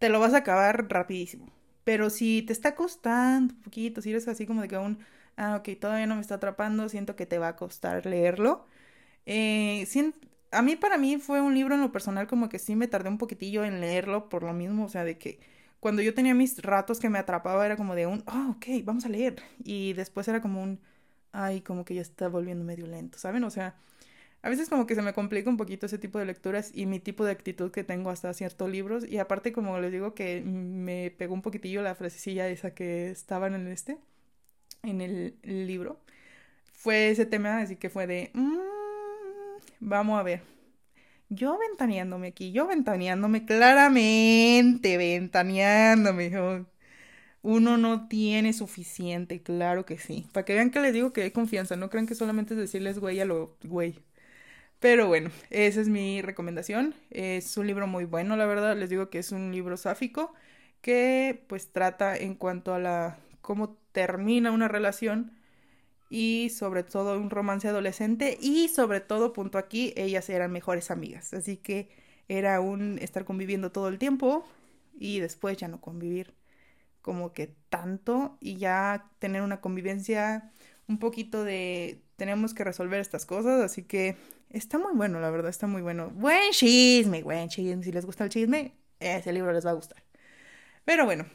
te 0.00 0.08
lo 0.08 0.18
vas 0.18 0.34
a 0.34 0.38
acabar 0.38 0.88
rapidísimo. 0.90 1.56
Pero 1.88 2.10
si 2.10 2.42
te 2.42 2.52
está 2.52 2.74
costando 2.74 3.54
un 3.54 3.62
poquito, 3.62 4.02
si 4.02 4.10
eres 4.10 4.28
así 4.28 4.46
como 4.46 4.60
de 4.60 4.68
que 4.68 4.76
aún, 4.76 4.98
ah, 5.38 5.56
ok, 5.56 5.70
todavía 5.80 6.06
no 6.06 6.16
me 6.16 6.20
está 6.20 6.34
atrapando, 6.34 6.86
siento 6.90 7.16
que 7.16 7.24
te 7.24 7.38
va 7.38 7.48
a 7.48 7.56
costar 7.56 8.04
leerlo. 8.04 8.66
Eh, 9.26 9.86
a 10.52 10.60
mí 10.62 10.76
para 10.76 10.98
mí 10.98 11.18
fue 11.18 11.40
un 11.40 11.54
libro 11.54 11.74
en 11.76 11.80
lo 11.80 11.90
personal 11.92 12.26
como 12.26 12.50
que 12.50 12.58
sí 12.58 12.76
me 12.76 12.88
tardé 12.88 13.08
un 13.08 13.16
poquitillo 13.18 13.64
en 13.64 13.80
leerlo 13.80 14.28
por 14.28 14.42
lo 14.42 14.52
mismo, 14.52 14.84
o 14.84 14.88
sea, 14.90 15.04
de 15.04 15.16
que 15.18 15.40
cuando 15.80 16.02
yo 16.02 16.12
tenía 16.14 16.34
mis 16.34 16.60
ratos 16.62 17.00
que 17.00 17.08
me 17.08 17.18
atrapaba 17.18 17.64
era 17.66 17.76
como 17.78 17.94
de 17.94 18.06
un, 18.06 18.22
oh, 18.26 18.52
ok, 18.56 18.66
vamos 18.84 19.06
a 19.06 19.08
leer. 19.08 19.42
Y 19.64 19.94
después 19.94 20.28
era 20.28 20.42
como 20.42 20.62
un, 20.62 20.80
ay, 21.32 21.62
como 21.62 21.84
que 21.86 21.94
ya 21.94 22.02
está 22.02 22.28
volviendo 22.28 22.64
medio 22.66 22.86
lento, 22.86 23.18
¿saben? 23.18 23.44
O 23.44 23.50
sea, 23.50 23.76
a 24.42 24.48
veces 24.48 24.68
como 24.68 24.86
que 24.86 24.94
se 24.94 25.02
me 25.02 25.12
complica 25.12 25.50
un 25.50 25.56
poquito 25.56 25.86
ese 25.86 25.98
tipo 25.98 26.18
de 26.18 26.26
lecturas 26.26 26.70
y 26.74 26.86
mi 26.86 27.00
tipo 27.00 27.24
de 27.24 27.32
actitud 27.32 27.72
que 27.72 27.84
tengo 27.84 28.10
hasta 28.10 28.32
ciertos 28.34 28.70
libros. 28.70 29.04
Y 29.08 29.18
aparte, 29.18 29.52
como 29.52 29.78
les 29.80 29.92
digo, 29.92 30.14
que 30.14 30.42
me 30.42 31.10
pegó 31.10 31.34
un 31.34 31.42
poquitillo 31.42 31.82
la 31.82 31.94
frasecilla 31.94 32.48
esa 32.48 32.72
que 32.74 33.10
estaba 33.10 33.48
en 33.48 33.66
este, 33.68 33.98
en 34.82 35.00
el, 35.00 35.36
libro. 35.42 36.00
Fue 36.72 37.10
ese 37.10 37.26
tema, 37.26 37.60
así 37.60 37.76
que 37.76 37.90
fue 37.90 38.06
de, 38.06 38.30
mm, 38.34 38.58
vamos 39.80 40.20
a 40.20 40.22
ver. 40.22 40.42
Yo 41.30 41.58
ventaneándome 41.58 42.28
aquí, 42.28 42.52
yo 42.52 42.66
ventaneándome 42.66 43.44
claramente, 43.44 44.96
ventaneándome. 44.96 46.64
Uno 47.42 47.76
no 47.76 48.08
tiene 48.08 48.52
suficiente, 48.52 49.42
claro 49.42 49.84
que 49.84 49.98
sí. 49.98 50.26
Para 50.32 50.44
que 50.44 50.54
vean 50.54 50.70
que 50.70 50.80
les 50.80 50.92
digo 50.92 51.12
que 51.12 51.22
hay 51.22 51.30
confianza, 51.30 51.76
no 51.76 51.90
crean 51.90 52.06
que 52.06 52.14
solamente 52.14 52.54
es 52.54 52.60
decirles 52.60 52.98
güey 52.98 53.20
a 53.20 53.24
lo 53.24 53.56
güey. 53.62 53.96
Pero 54.80 55.08
bueno, 55.08 55.30
esa 55.50 55.80
es 55.80 55.88
mi 55.88 56.22
recomendación. 56.22 56.94
Es 57.10 57.56
un 57.56 57.66
libro 57.66 57.86
muy 57.86 58.04
bueno, 58.04 58.36
la 58.36 58.46
verdad. 58.46 58.76
Les 58.76 58.90
digo 58.90 59.10
que 59.10 59.18
es 59.18 59.32
un 59.32 59.52
libro 59.52 59.76
sáfico 59.76 60.32
que 60.80 61.44
pues 61.48 61.72
trata 61.72 62.16
en 62.16 62.34
cuanto 62.36 62.74
a 62.74 62.78
la 62.78 63.18
cómo 63.40 63.76
termina 63.92 64.52
una 64.52 64.68
relación 64.68 65.32
y 66.10 66.50
sobre 66.50 66.84
todo 66.84 67.18
un 67.18 67.30
romance 67.30 67.68
adolescente 67.68 68.38
y 68.40 68.68
sobre 68.68 69.00
todo, 69.00 69.32
punto 69.32 69.58
aquí, 69.58 69.92
ellas 69.96 70.28
eran 70.30 70.52
mejores 70.52 70.90
amigas. 70.90 71.34
Así 71.34 71.56
que 71.56 71.88
era 72.28 72.60
un 72.60 72.98
estar 73.00 73.24
conviviendo 73.24 73.72
todo 73.72 73.88
el 73.88 73.98
tiempo 73.98 74.46
y 74.98 75.20
después 75.20 75.56
ya 75.58 75.68
no 75.68 75.80
convivir 75.80 76.34
como 77.02 77.32
que 77.32 77.54
tanto 77.70 78.38
y 78.40 78.56
ya 78.56 79.10
tener 79.18 79.42
una 79.42 79.60
convivencia 79.60 80.52
un 80.88 80.98
poquito 80.98 81.44
de 81.44 82.02
tenemos 82.16 82.54
que 82.54 82.64
resolver 82.64 83.00
estas 83.00 83.26
cosas, 83.26 83.60
así 83.62 83.84
que 83.84 84.16
está 84.50 84.78
muy 84.78 84.94
bueno, 84.94 85.20
la 85.20 85.30
verdad, 85.30 85.50
está 85.50 85.66
muy 85.66 85.82
bueno. 85.82 86.10
Buen 86.10 86.52
chisme, 86.52 87.22
buen 87.22 87.48
chisme, 87.48 87.82
si 87.82 87.92
les 87.92 88.04
gusta 88.06 88.24
el 88.24 88.30
chisme, 88.30 88.74
ese 89.00 89.32
libro 89.32 89.52
les 89.52 89.64
va 89.66 89.70
a 89.70 89.74
gustar. 89.74 90.02
Pero 90.84 91.04
bueno, 91.04 91.26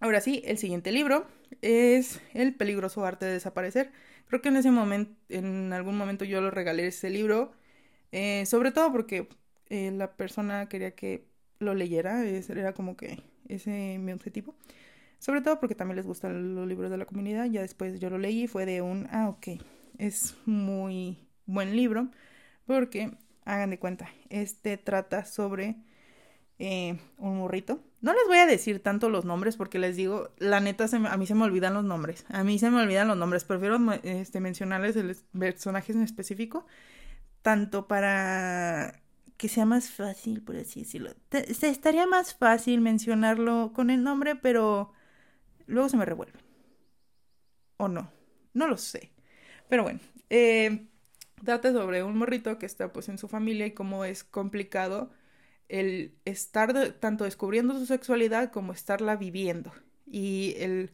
ahora 0.00 0.20
sí, 0.20 0.42
el 0.46 0.58
siguiente 0.58 0.92
libro 0.92 1.26
es 1.62 2.20
El 2.34 2.54
peligroso 2.54 3.04
arte 3.04 3.26
de 3.26 3.32
desaparecer. 3.32 3.92
Creo 4.28 4.42
que 4.42 4.48
en 4.48 4.56
ese 4.56 4.70
momento, 4.70 5.14
en 5.28 5.72
algún 5.72 5.96
momento 5.96 6.24
yo 6.24 6.40
lo 6.40 6.50
regalé 6.50 6.86
ese 6.88 7.10
libro, 7.10 7.52
eh, 8.12 8.46
sobre 8.46 8.72
todo 8.72 8.92
porque 8.92 9.28
eh, 9.68 9.90
la 9.92 10.16
persona 10.16 10.68
quería 10.68 10.92
que 10.92 11.26
lo 11.58 11.74
leyera, 11.74 12.24
era 12.24 12.72
como 12.72 12.96
que 12.96 13.22
ese 13.48 13.98
mi 13.98 14.12
objetivo. 14.12 14.54
Sobre 15.18 15.40
todo 15.40 15.60
porque 15.60 15.74
también 15.74 15.96
les 15.96 16.06
gustan 16.06 16.54
los 16.54 16.68
libros 16.68 16.90
de 16.90 16.98
la 16.98 17.06
comunidad. 17.06 17.46
Ya 17.46 17.62
después 17.62 17.98
yo 18.00 18.10
lo 18.10 18.18
leí 18.18 18.44
y 18.44 18.46
fue 18.48 18.66
de 18.66 18.82
un, 18.82 19.08
ah, 19.10 19.28
ok, 19.28 19.60
es 19.98 20.36
muy 20.44 21.18
buen 21.46 21.74
libro. 21.74 22.08
Porque, 22.66 23.16
hagan 23.44 23.70
de 23.70 23.78
cuenta, 23.78 24.08
este 24.28 24.76
trata 24.76 25.24
sobre 25.24 25.76
eh, 26.58 26.98
un 27.18 27.38
morrito. 27.38 27.82
No 28.00 28.12
les 28.12 28.26
voy 28.26 28.38
a 28.38 28.46
decir 28.46 28.82
tanto 28.82 29.10
los 29.10 29.24
nombres 29.24 29.56
porque 29.56 29.78
les 29.78 29.96
digo, 29.96 30.30
la 30.38 30.60
neta, 30.60 30.86
a 30.92 31.16
mí 31.16 31.26
se 31.26 31.34
me 31.34 31.44
olvidan 31.44 31.74
los 31.74 31.84
nombres. 31.84 32.24
A 32.28 32.44
mí 32.44 32.58
se 32.58 32.70
me 32.70 32.82
olvidan 32.82 33.08
los 33.08 33.16
nombres. 33.16 33.44
Prefiero 33.44 33.78
este, 34.02 34.40
mencionarles 34.40 34.96
el 34.96 35.16
personaje 35.38 35.92
en 35.92 36.02
específico. 36.02 36.66
Tanto 37.42 37.86
para 37.86 39.02
que 39.36 39.48
sea 39.48 39.66
más 39.66 39.90
fácil, 39.90 40.42
por 40.42 40.56
así 40.56 40.80
decirlo. 40.80 41.10
Se 41.30 41.68
estaría 41.68 42.06
más 42.06 42.34
fácil 42.34 42.80
mencionarlo 42.80 43.72
con 43.74 43.90
el 43.90 44.02
nombre, 44.02 44.34
pero 44.36 44.92
luego 45.66 45.88
se 45.88 45.96
me 45.96 46.04
revuelve. 46.04 46.38
O 47.76 47.88
no. 47.88 48.10
No 48.54 48.66
lo 48.66 48.76
sé. 48.76 49.12
Pero 49.68 49.82
bueno. 49.82 50.00
Eh, 50.30 50.88
trata 51.44 51.72
sobre 51.72 52.02
un 52.02 52.16
morrito 52.16 52.58
que 52.58 52.66
está 52.66 52.92
pues 52.92 53.08
en 53.08 53.18
su 53.18 53.28
familia 53.28 53.66
y 53.66 53.72
cómo 53.72 54.04
es 54.04 54.24
complicado 54.24 55.10
el 55.68 56.14
estar 56.24 56.92
tanto 56.94 57.24
descubriendo 57.24 57.78
su 57.78 57.86
sexualidad 57.86 58.52
como 58.52 58.72
estarla 58.72 59.16
viviendo. 59.16 59.72
Y 60.06 60.54
el 60.58 60.92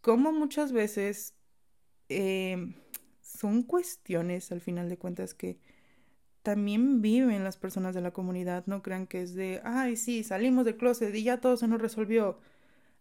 cómo 0.00 0.32
muchas 0.32 0.72
veces 0.72 1.34
em, 2.08 2.74
son 3.20 3.62
cuestiones, 3.62 4.52
al 4.52 4.60
final 4.60 4.88
de 4.88 4.98
cuentas, 4.98 5.34
que 5.34 5.58
también 6.42 7.02
viven 7.02 7.44
las 7.44 7.56
personas 7.56 7.94
de 7.94 8.02
la 8.02 8.12
comunidad. 8.12 8.64
No 8.66 8.82
crean 8.82 9.06
que 9.06 9.22
es 9.22 9.34
de, 9.34 9.60
ay, 9.64 9.96
sí, 9.96 10.22
salimos 10.24 10.64
del 10.64 10.76
closet 10.76 11.14
y 11.14 11.24
ya 11.24 11.40
todo 11.40 11.56
se 11.56 11.68
nos 11.68 11.80
resolvió. 11.80 12.38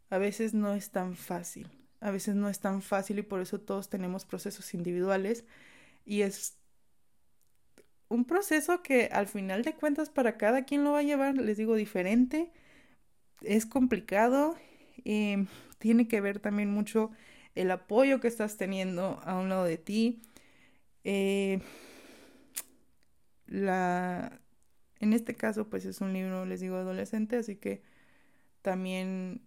A 0.10 0.17
veces 0.17 0.53
no 0.53 0.74
es 0.74 0.91
tan 0.91 1.15
fácil. 1.15 1.69
A 2.00 2.12
veces 2.12 2.36
no 2.36 2.50
es 2.50 2.60
tan 2.60 2.81
fácil 2.81 3.19
y 3.19 3.24
por 3.24 3.41
eso 3.41 3.60
todos 3.60 3.89
tenemos 3.89 4.25
procesos 4.25 4.74
individuales 4.74 5.45
y 6.05 6.21
es 6.21 6.57
un 8.09 8.25
proceso 8.25 8.81
que 8.83 9.09
al 9.12 9.27
final 9.27 9.63
de 9.63 9.74
cuentas 9.74 10.09
para 10.09 10.38
cada 10.38 10.63
quien 10.65 10.83
lo 10.83 10.91
va 10.93 11.00
a 11.00 11.03
llevar, 11.03 11.35
les 11.35 11.57
digo, 11.57 11.75
diferente, 11.75 12.51
es 13.41 13.65
complicado, 13.65 14.55
eh, 15.05 15.45
tiene 15.79 16.07
que 16.07 16.21
ver 16.21 16.39
también 16.39 16.71
mucho 16.71 17.12
el 17.55 17.71
apoyo 17.71 18.19
que 18.19 18.27
estás 18.27 18.57
teniendo 18.57 19.21
a 19.24 19.38
un 19.39 19.50
lado 19.50 19.65
de 19.65 19.77
ti. 19.77 20.21
Eh, 21.03 21.62
la, 23.47 24.41
en 25.00 25.13
este 25.13 25.35
caso, 25.35 25.69
pues 25.69 25.85
es 25.85 26.01
un 26.01 26.13
libro, 26.13 26.45
les 26.45 26.62
digo, 26.62 26.77
adolescente, 26.77 27.38
así 27.38 27.55
que 27.57 27.83
también 28.62 29.41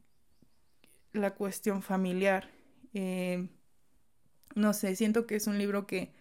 la 1.12 1.34
cuestión 1.34 1.82
familiar. 1.82 2.50
Eh, 2.94 3.48
no 4.54 4.72
sé, 4.72 4.96
siento 4.96 5.26
que 5.26 5.36
es 5.36 5.46
un 5.46 5.58
libro 5.58 5.86
que 5.86 6.12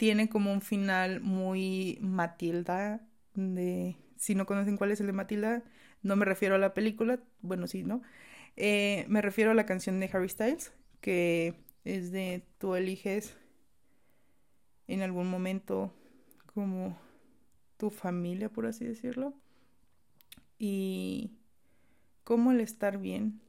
tiene 0.00 0.30
como 0.30 0.50
un 0.50 0.62
final 0.62 1.20
muy 1.20 1.98
Matilda, 2.00 3.06
de, 3.34 3.96
si 4.16 4.34
no 4.34 4.46
conocen 4.46 4.78
cuál 4.78 4.92
es 4.92 5.00
el 5.02 5.08
de 5.08 5.12
Matilda, 5.12 5.62
no 6.00 6.16
me 6.16 6.24
refiero 6.24 6.54
a 6.54 6.58
la 6.58 6.72
película, 6.72 7.20
bueno, 7.42 7.66
sí, 7.66 7.82
¿no? 7.82 8.00
Eh, 8.56 9.04
me 9.08 9.20
refiero 9.20 9.50
a 9.50 9.54
la 9.54 9.66
canción 9.66 10.00
de 10.00 10.08
Harry 10.10 10.30
Styles, 10.30 10.72
que 11.02 11.54
es 11.84 12.12
de 12.12 12.46
tú 12.56 12.76
eliges 12.76 13.36
en 14.86 15.02
algún 15.02 15.28
momento 15.28 15.92
como 16.46 16.98
tu 17.76 17.90
familia, 17.90 18.48
por 18.48 18.64
así 18.64 18.86
decirlo. 18.86 19.34
Y 20.58 21.32
cómo 22.24 22.52
el 22.52 22.60
estar 22.60 22.96
bien 22.96 23.42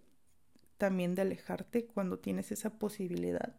también 0.77 1.15
de 1.15 1.21
alejarte 1.21 1.85
cuando 1.85 2.19
tienes 2.19 2.51
esa 2.51 2.77
posibilidad. 2.77 3.55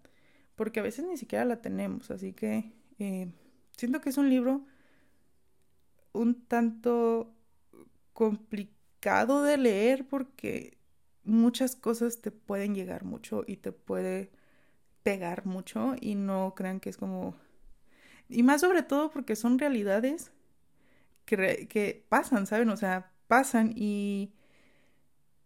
Porque 0.57 0.81
a 0.81 0.83
veces 0.83 1.07
ni 1.07 1.17
siquiera 1.17 1.47
la 1.47 1.63
tenemos. 1.63 2.11
Así 2.11 2.35
que 2.35 2.82
eh, 3.03 3.29
siento 3.77 4.01
que 4.01 4.11
es 4.11 4.19
un 4.19 4.31
libro 4.31 4.65
un 6.13 6.45
tanto 6.47 7.35
complicado 8.13 9.43
de 9.43 9.57
leer 9.57 10.07
porque 10.07 10.79
muchas 11.25 11.77
cosas 11.77 12.21
te 12.21 12.31
pueden 12.31 12.75
llegar 12.75 13.05
mucho 13.05 13.45
y 13.47 13.57
te 13.57 13.73
puede 13.73 14.31
pegar 15.03 15.47
mucho 15.47 15.95
y 16.01 16.15
no 16.15 16.55
crean 16.55 16.81
que 16.81 16.91
es 16.91 16.97
como... 16.97 17.35
Y 18.29 18.43
más 18.43 18.61
sobre 18.61 18.83
todo 18.83 19.11
porque 19.11 19.37
son 19.37 19.59
realidades 19.59 20.33
que, 21.25 21.67
que 21.69 22.05
pasan, 22.09 22.47
¿saben? 22.47 22.69
O 22.71 22.77
sea, 22.77 23.11
pasan 23.27 23.73
y 23.77 24.33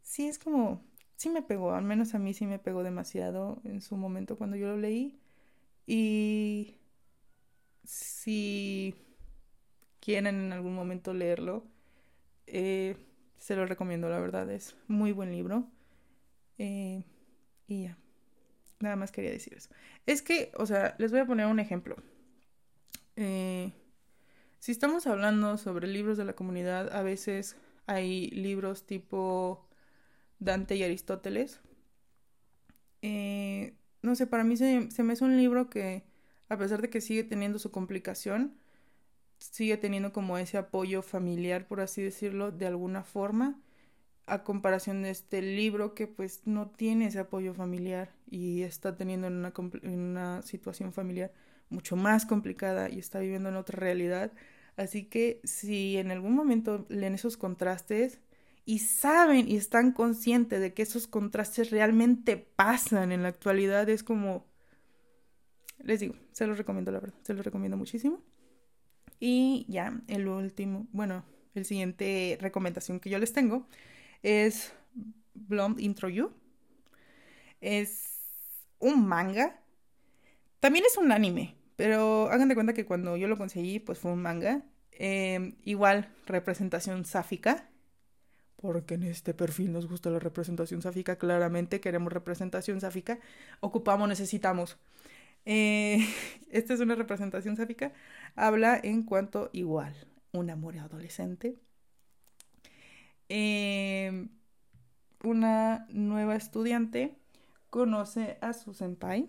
sí 0.03 0.27
es 0.29 0.39
como... 0.39 0.85
Sí 1.17 1.31
me 1.31 1.43
pegó, 1.43 1.73
al 1.73 1.85
menos 1.85 2.15
a 2.15 2.19
mí 2.19 2.35
sí 2.35 2.47
me 2.47 2.59
pegó 2.59 2.83
demasiado 2.83 3.61
en 3.65 3.81
su 3.81 3.97
momento 3.97 4.37
cuando 4.37 4.57
yo 4.57 4.69
lo 4.69 4.77
leí. 4.77 5.19
Y 5.87 6.77
si 7.87 8.95
quieren 10.01 10.27
en 10.27 10.53
algún 10.53 10.75
momento 10.75 11.15
leerlo, 11.15 11.65
eh, 12.47 12.97
se 13.39 13.57
lo 13.57 13.67
recomiendo, 13.67 14.09
la 14.09 14.21
verdad, 14.21 14.51
es 14.51 14.77
muy 14.89 15.13
buen 15.13 15.33
libro. 15.33 15.69
Eh, 16.59 17.05
y 17.67 17.85
ya. 17.85 17.99
Nada 18.81 18.97
más 18.97 19.11
quería 19.11 19.31
decir 19.31 19.55
eso. 19.55 19.71
Es 20.05 20.23
que, 20.23 20.53
o 20.57 20.67
sea, 20.67 20.95
les 20.99 21.11
voy 21.11 21.21
a 21.21 21.27
poner 21.27 21.47
un 21.47 21.61
ejemplo. 21.61 21.97
Eh, 23.17 23.73
si 24.59 24.73
estamos 24.73 25.07
hablando 25.07 25.57
sobre 25.57 25.87
libros 25.87 26.19
de 26.19 26.25
la 26.25 26.35
comunidad, 26.35 26.95
a 26.95 27.03
veces 27.03 27.57
hay 27.87 28.29
libros 28.31 28.87
tipo 28.87 29.67
Dante 30.39 30.77
y 30.77 30.83
Aristóteles. 30.83 31.61
Eh, 33.03 33.75
no 34.03 34.15
sé, 34.15 34.27
para 34.27 34.45
mí 34.45 34.57
se, 34.57 34.91
se 34.91 35.03
me 35.03 35.15
hace 35.15 35.25
un 35.25 35.37
libro 35.37 35.71
que, 35.71 36.05
a 36.49 36.57
pesar 36.57 36.83
de 36.83 36.91
que 36.91 37.01
sigue 37.01 37.25
teniendo 37.25 37.59
su 37.59 37.71
complicación, 37.71 38.55
sigue 39.39 39.77
teniendo 39.77 40.13
como 40.13 40.39
ese 40.39 40.59
apoyo 40.59 41.03
familiar, 41.03 41.67
por 41.67 41.81
así 41.81 42.03
decirlo, 42.03 42.53
de 42.53 42.67
alguna 42.67 43.03
forma 43.05 43.61
a 44.27 44.43
comparación 44.43 45.03
de 45.03 45.11
este 45.11 45.41
libro 45.41 45.95
que 45.95 46.09
pues 46.09 46.43
no 46.47 46.69
tiene 46.71 47.07
ese 47.07 47.21
apoyo 47.21 47.55
familiar 47.55 48.13
y 48.29 48.63
está 48.63 48.97
teniendo 48.97 49.29
una, 49.29 49.53
una 49.85 50.43
situación 50.43 50.93
familiar 50.93 51.33
mucho 51.71 51.97
más 51.97 52.27
complicada 52.27 52.91
y 52.91 52.99
está 52.99 53.21
viviendo 53.21 53.49
en 53.49 53.57
otra 53.57 53.79
realidad. 53.79 54.33
Así 54.77 55.05
que 55.05 55.41
si 55.45 55.97
en 55.97 56.11
algún 56.11 56.35
momento 56.35 56.87
leen 56.89 57.15
esos 57.15 57.37
contrastes 57.37 58.21
y 58.65 58.81
saben 58.81 59.49
y 59.49 59.57
están 59.57 59.93
conscientes 59.93 60.61
de 60.61 60.75
que 60.75 60.83
esos 60.83 61.07
contrastes 61.07 61.71
realmente 61.71 62.37
pasan 62.37 63.13
en 63.13 63.23
la 63.23 63.29
actualidad, 63.29 63.89
es 63.89 64.03
como, 64.03 64.45
les 65.79 66.01
digo, 66.01 66.15
se 66.33 66.47
los 66.47 66.59
recomiendo 66.59 66.91
la 66.91 67.01
verdad, 67.01 67.19
se 67.23 67.35
los 67.35 67.45
recomiendo 67.45 67.77
muchísimo. 67.77 68.21
Y 69.19 69.67
ya, 69.69 70.01
el 70.09 70.29
último, 70.29 70.87
bueno, 70.93 71.25
el 71.55 71.65
siguiente 71.65 72.39
recomendación 72.41 73.01
que 73.01 73.11
yo 73.11 73.19
les 73.19 73.33
tengo 73.33 73.67
es 74.23 74.73
Blonde 75.35 75.83
Intro 75.83 76.09
You. 76.09 76.33
Es 77.61 78.21
un 78.79 79.07
manga. 79.07 79.61
También 80.61 80.85
es 80.85 80.97
un 80.97 81.13
anime, 81.13 81.55
pero 81.77 82.29
hagan 82.31 82.49
de 82.49 82.55
cuenta 82.55 82.75
que 82.75 82.87
cuando 82.87 83.17
yo 83.17 83.29
lo 83.29 83.39
conseguí, 83.39 83.79
pues 83.79 83.99
fue 83.99 84.13
un 84.13 84.23
manga. 84.23 84.63
Em, 84.93 85.57
igual, 85.65 86.09
representación 86.27 87.05
sáfica. 87.05 87.69
Porque 88.57 88.95
en 88.95 89.03
este 89.05 89.35
perfil 89.35 89.73
nos 89.73 89.87
gusta 89.87 90.11
la 90.11 90.19
representación 90.19 90.83
sáfica. 90.83 91.17
Claramente 91.17 91.81
queremos 91.81 92.13
representación 92.13 92.81
sáfica. 92.81 93.19
Ocupamos, 93.61 94.09
necesitamos. 94.09 94.79
Eh, 95.47 96.07
esta 96.51 96.75
es 96.75 96.81
una 96.81 96.95
representación 96.95 97.57
sáfica. 97.57 97.93
Habla 98.35 98.79
en 98.83 99.03
cuanto 99.05 99.51
igual, 99.53 99.95
un 100.33 100.51
amor 100.51 100.79
adolescente 100.79 101.57
Em, 103.29 104.29
una 105.25 105.87
nueva 105.91 106.37
estudiante 106.37 107.17
conoce 107.71 108.39
a 108.41 108.53
su 108.53 108.75
senpai 108.75 109.29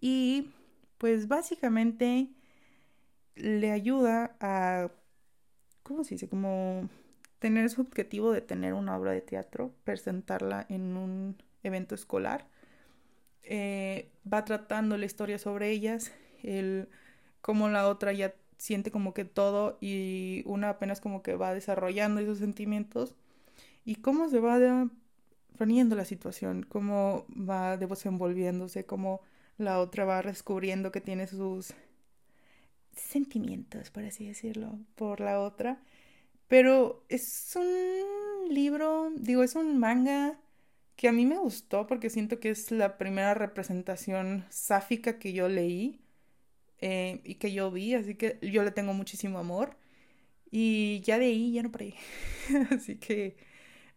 y 0.00 0.50
pues 0.98 1.28
básicamente 1.28 2.28
le 3.36 3.70
ayuda 3.70 4.36
a, 4.40 4.90
¿cómo 5.82 6.04
se 6.04 6.14
dice? 6.16 6.28
Como 6.28 6.88
tener 7.38 7.70
su 7.70 7.82
objetivo 7.82 8.32
de 8.32 8.40
tener 8.40 8.74
una 8.74 8.96
obra 8.96 9.12
de 9.12 9.20
teatro, 9.20 9.72
presentarla 9.84 10.66
en 10.68 10.96
un 10.96 11.36
evento 11.62 11.94
escolar. 11.94 12.48
Eh, 13.50 14.10
va 14.30 14.44
tratando 14.44 14.98
la 14.98 15.06
historia 15.06 15.38
sobre 15.38 15.70
ellas, 15.70 16.12
el 16.42 16.86
cómo 17.40 17.70
la 17.70 17.88
otra 17.88 18.12
ya 18.12 18.34
siente 18.58 18.90
como 18.90 19.14
que 19.14 19.24
todo 19.24 19.78
y 19.80 20.42
una 20.44 20.68
apenas 20.68 21.00
como 21.00 21.22
que 21.22 21.34
va 21.34 21.54
desarrollando 21.54 22.20
esos 22.20 22.38
sentimientos 22.38 23.14
y 23.86 23.96
cómo 23.96 24.28
se 24.28 24.40
va 24.40 24.90
poniendo 25.56 25.96
la 25.96 26.04
situación, 26.04 26.66
cómo 26.68 27.24
va 27.30 27.78
desenvolviéndose, 27.78 28.84
cómo 28.84 29.22
la 29.56 29.78
otra 29.80 30.04
va 30.04 30.20
descubriendo 30.20 30.92
que 30.92 31.00
tiene 31.00 31.26
sus 31.26 31.72
sentimientos, 32.92 33.90
por 33.90 34.04
así 34.04 34.26
decirlo, 34.26 34.78
por 34.94 35.20
la 35.20 35.40
otra. 35.40 35.80
Pero 36.48 37.02
es 37.08 37.56
un 37.56 38.54
libro, 38.54 39.10
digo, 39.16 39.42
es 39.42 39.54
un 39.54 39.78
manga 39.78 40.38
que 40.98 41.06
a 41.06 41.12
mí 41.12 41.26
me 41.26 41.38
gustó 41.38 41.86
porque 41.86 42.10
siento 42.10 42.40
que 42.40 42.50
es 42.50 42.72
la 42.72 42.98
primera 42.98 43.32
representación 43.32 44.44
sáfica 44.50 45.20
que 45.20 45.32
yo 45.32 45.48
leí 45.48 46.00
eh, 46.80 47.20
y 47.22 47.36
que 47.36 47.52
yo 47.52 47.70
vi, 47.70 47.94
así 47.94 48.16
que 48.16 48.40
yo 48.42 48.64
le 48.64 48.72
tengo 48.72 48.94
muchísimo 48.94 49.38
amor. 49.38 49.76
Y 50.50 51.00
ya 51.02 51.18
de 51.20 51.26
ahí 51.26 51.52
ya 51.52 51.62
no 51.62 51.70
paré. 51.70 51.94
así 52.72 52.96
que 52.96 53.36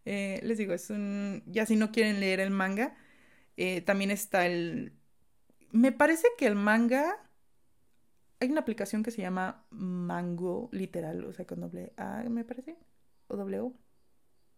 eh, 0.05 0.41
les 0.43 0.59
digo, 0.59 0.73
es 0.73 0.91
un... 0.91 1.41
Ya 1.47 1.65
si 1.65 1.75
no 1.75 1.91
quieren 1.91 2.19
leer 2.19 2.39
el 2.39 2.51
manga, 2.51 2.95
eh, 3.57 3.81
también 3.81 4.11
está 4.11 4.45
el... 4.45 4.93
Me 5.71 5.91
parece 5.91 6.27
que 6.37 6.45
el 6.45 6.55
manga... 6.55 7.17
Hay 8.39 8.51
una 8.51 8.61
aplicación 8.61 9.01
que 9.01 9.09
se 9.09 9.23
llama 9.23 9.65
Mango, 9.71 10.69
literal, 10.71 11.25
o 11.25 11.33
sea, 11.33 11.47
con 11.47 11.61
doble 11.61 11.93
A, 11.97 12.23
me 12.29 12.45
parece, 12.45 12.77
o 13.27 13.37
W. 13.37 13.73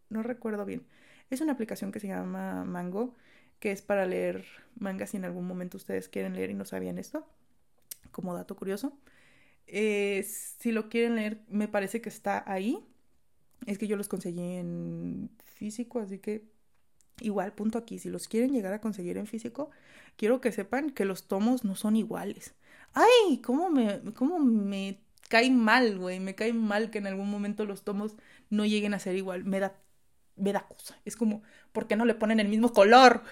No 0.10 0.24
recuerdo 0.24 0.66
bien. 0.66 0.86
Es 1.30 1.42
una 1.42 1.54
aplicación 1.54 1.92
que 1.92 2.00
se 2.00 2.08
llama 2.08 2.64
Mango, 2.64 3.16
que 3.60 3.72
es 3.72 3.82
para 3.82 4.06
leer 4.06 4.46
manga 4.76 5.08
si 5.08 5.18
en 5.18 5.26
algún 5.26 5.48
momento 5.48 5.78
ustedes 5.78 6.10
quieren 6.10 6.36
leer 6.36 6.50
y 6.52 6.54
no 6.54 6.66
sabían 6.66 6.98
esto, 6.98 7.26
como 8.12 8.34
dato 8.34 8.56
curioso. 8.56 8.98
Eh, 9.68 10.24
si 10.24 10.72
lo 10.72 10.90
quieren 10.90 11.16
leer, 11.16 11.42
me 11.48 11.68
parece 11.68 12.02
que 12.02 12.10
está 12.10 12.44
ahí. 12.52 12.80
Es 13.66 13.78
que 13.78 13.88
yo 13.88 13.96
los 13.96 14.10
conseguí 14.10 14.42
en 14.42 15.30
físico, 15.46 16.00
así 16.00 16.20
que 16.20 16.52
igual, 17.22 17.54
punto 17.54 17.78
aquí, 17.78 18.00
si 18.00 18.10
los 18.10 18.28
quieren 18.28 18.52
llegar 18.52 18.74
a 18.74 18.82
conseguir 18.82 19.18
en 19.18 19.28
físico, 19.28 19.72
quiero 20.18 20.42
que 20.42 20.52
sepan 20.52 20.90
que 20.92 21.06
los 21.06 21.28
tomos 21.28 21.64
no 21.64 21.76
son 21.76 21.96
iguales. 21.96 22.56
Ay, 22.94 23.40
cómo 23.42 23.70
me, 23.70 24.02
cómo 24.14 24.40
me 24.40 25.00
cae 25.30 25.50
mal, 25.52 25.98
güey, 25.98 26.20
me 26.20 26.36
cae 26.36 26.54
mal 26.54 26.92
que 26.92 27.00
en 27.00 27.08
algún 27.08 27.30
momento 27.30 27.66
los 27.66 27.84
tomos 27.84 28.16
no 28.50 28.66
lleguen 28.66 28.94
a 28.94 29.00
ser 29.00 29.16
igual, 29.16 29.46
me 29.46 29.60
da, 29.60 29.76
me 30.36 30.54
da 30.54 30.67
cosa. 30.67 30.98
Es 31.06 31.15
como, 31.15 31.43
¿por 31.72 31.88
qué 31.88 31.96
no 31.96 32.06
le 32.06 32.15
ponen 32.15 32.39
el 32.39 32.48
mismo 32.50 32.74
color? 32.74 33.24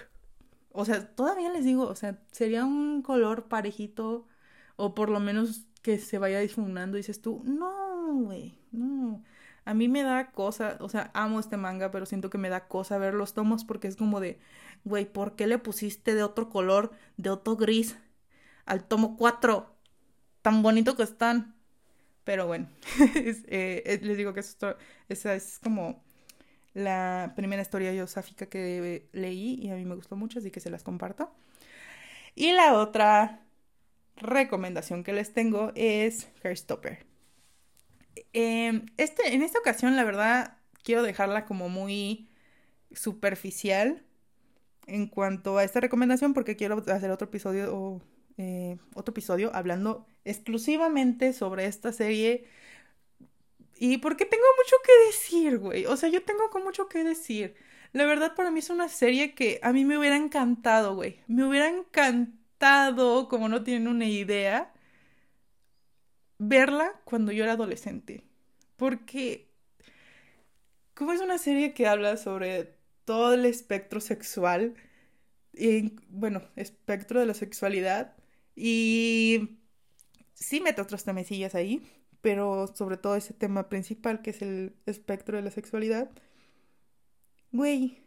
O 0.72 0.84
sea, 0.84 1.14
todavía 1.14 1.50
les 1.52 1.64
digo, 1.64 1.84
o 1.86 1.94
sea, 1.94 2.18
sería 2.32 2.64
un 2.64 3.02
color 3.02 3.48
parejito 3.48 4.26
o 4.76 4.94
por 4.94 5.10
lo 5.10 5.20
menos 5.20 5.66
que 5.82 5.98
se 5.98 6.18
vaya 6.18 6.40
difuminando, 6.40 6.96
dices 6.96 7.20
tú, 7.20 7.42
no, 7.44 8.14
güey, 8.14 8.58
no. 8.72 9.22
A 9.64 9.74
mí 9.74 9.88
me 9.88 10.02
da 10.02 10.32
cosa, 10.32 10.76
o 10.80 10.88
sea, 10.88 11.10
amo 11.14 11.40
este 11.40 11.56
manga, 11.56 11.90
pero 11.90 12.06
siento 12.06 12.30
que 12.30 12.38
me 12.38 12.48
da 12.48 12.68
cosa 12.68 12.98
ver 12.98 13.14
los 13.14 13.34
tomos 13.34 13.64
porque 13.64 13.88
es 13.88 13.96
como 13.96 14.20
de, 14.20 14.40
güey, 14.84 15.04
¿por 15.06 15.36
qué 15.36 15.46
le 15.46 15.58
pusiste 15.58 16.14
de 16.14 16.22
otro 16.22 16.48
color, 16.48 16.92
de 17.16 17.30
otro 17.30 17.56
gris 17.56 17.96
al 18.66 18.84
tomo 18.84 19.16
4. 19.16 19.74
Tan 20.42 20.62
bonito 20.62 20.96
que 20.96 21.02
están. 21.02 21.54
Pero 22.24 22.46
bueno, 22.46 22.68
eh, 23.14 24.00
les 24.02 24.16
digo 24.16 24.32
que 24.32 24.40
eso, 24.40 24.76
esa 25.08 25.34
es 25.34 25.58
como 25.58 26.04
la 26.74 27.32
primera 27.36 27.62
historia 27.62 27.92
yosáfica 27.92 28.46
que 28.46 29.08
leí 29.12 29.58
y 29.62 29.70
a 29.70 29.74
mí 29.74 29.84
me 29.84 29.94
gustó 29.94 30.16
mucho, 30.16 30.38
así 30.38 30.50
que 30.50 30.60
se 30.60 30.70
las 30.70 30.82
comparto. 30.82 31.32
Y 32.34 32.52
la 32.52 32.74
otra 32.74 33.40
recomendación 34.16 35.04
que 35.04 35.12
les 35.12 35.32
tengo 35.34 35.72
es 35.74 36.28
Hairstopper. 36.42 37.04
Eh, 38.32 38.82
este, 38.96 39.34
en 39.34 39.42
esta 39.42 39.58
ocasión, 39.58 39.96
la 39.96 40.04
verdad, 40.04 40.58
quiero 40.82 41.02
dejarla 41.02 41.44
como 41.44 41.68
muy 41.68 42.28
superficial 42.92 44.02
en 44.86 45.06
cuanto 45.06 45.58
a 45.58 45.64
esta 45.64 45.80
recomendación 45.80 46.34
porque 46.34 46.56
quiero 46.56 46.82
hacer 46.88 47.10
otro 47.10 47.28
episodio 47.28 48.02
eh, 48.38 48.78
otro 48.94 49.12
episodio 49.12 49.54
hablando 49.54 50.06
exclusivamente 50.24 51.32
sobre 51.32 51.66
esta 51.66 51.92
serie 51.92 52.46
y 53.90 53.98
porque 53.98 54.24
tengo 54.26 54.44
mucho 54.56 54.76
que 54.84 55.06
decir, 55.06 55.58
güey. 55.58 55.86
O 55.86 55.96
sea, 55.96 56.08
yo 56.08 56.22
tengo 56.22 56.48
mucho 56.62 56.88
que 56.88 57.02
decir. 57.02 57.56
La 57.92 58.06
verdad 58.06 58.36
para 58.36 58.52
mí 58.52 58.60
es 58.60 58.70
una 58.70 58.88
serie 58.88 59.34
que 59.34 59.58
a 59.62 59.72
mí 59.72 59.84
me 59.84 59.98
hubiera 59.98 60.16
encantado, 60.16 60.94
güey. 60.94 61.18
Me 61.26 61.44
hubiera 61.44 61.68
encantado, 61.68 63.28
como 63.28 63.48
no 63.48 63.64
tienen 63.64 63.88
una 63.88 64.06
idea, 64.06 64.72
verla 66.38 67.00
cuando 67.04 67.32
yo 67.32 67.42
era 67.42 67.54
adolescente. 67.54 68.22
Porque 68.76 69.50
como 70.94 71.12
es 71.12 71.20
una 71.20 71.38
serie 71.38 71.74
que 71.74 71.88
habla 71.88 72.16
sobre 72.18 72.76
todo 73.04 73.34
el 73.34 73.44
espectro 73.46 74.00
sexual, 74.00 74.74
y, 75.54 75.96
bueno, 76.08 76.42
espectro 76.56 77.18
de 77.18 77.26
la 77.26 77.34
sexualidad, 77.34 78.14
y 78.54 79.58
sí 80.34 80.60
mete 80.60 80.82
otros 80.82 81.04
temecillas 81.04 81.56
ahí, 81.56 81.82
pero 82.22 82.68
sobre 82.74 82.96
todo 82.96 83.16
ese 83.16 83.34
tema 83.34 83.68
principal 83.68 84.22
que 84.22 84.30
es 84.30 84.42
el 84.42 84.74
espectro 84.86 85.36
de 85.36 85.42
la 85.42 85.50
sexualidad, 85.50 86.10
güey, 87.52 88.02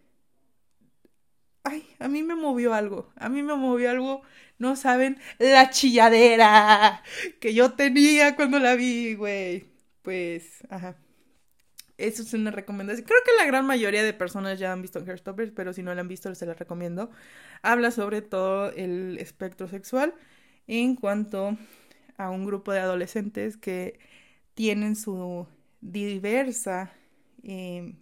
ay, 1.63 1.86
a 1.99 2.08
mí 2.08 2.23
me 2.23 2.36
movió 2.36 2.73
algo, 2.73 3.12
a 3.15 3.30
mí 3.30 3.43
me 3.43 3.56
movió 3.56 3.89
algo, 3.91 4.21
no 4.58 4.75
saben, 4.75 5.19
la 5.39 5.69
chilladera 5.69 7.04
que 7.39 7.54
yo 7.54 7.73
tenía 7.73 8.36
cuando 8.36 8.60
la 8.60 8.75
vi, 8.75 9.15
güey, 9.15 9.65
pues, 10.01 10.63
ajá. 10.69 10.95
Eso 11.97 12.23
es 12.23 12.34
una 12.34 12.51
recomendación. 12.51 13.08
Creo 13.08 13.19
que 13.25 13.32
la 13.38 13.45
gran 13.45 13.65
mayoría 13.65 14.04
de 14.04 14.13
personas 14.13 14.60
ya 14.60 14.73
han 14.73 14.82
visto 14.82 14.99
Hairstoppers, 14.99 15.51
pero 15.51 15.71
si 15.73 15.82
no 15.82 15.95
la 15.95 16.01
han 16.01 16.10
visto, 16.10 16.34
se 16.36 16.45
la 16.45 16.54
recomiendo. 16.54 17.10
Habla 17.62 17.91
sobre 17.91 18.21
todo 18.21 18.71
el 18.71 19.17
espectro 19.19 19.67
sexual 19.69 20.13
en 20.67 20.95
cuanto 20.95 21.58
a 22.17 22.30
un 22.30 22.45
grupo 22.45 22.71
de 22.71 22.80
adolescentes 22.80 23.58
que 23.58 23.99
tienen 24.56 24.95
su 24.95 25.47
diversa 25.82 26.93
eh, 27.43 27.95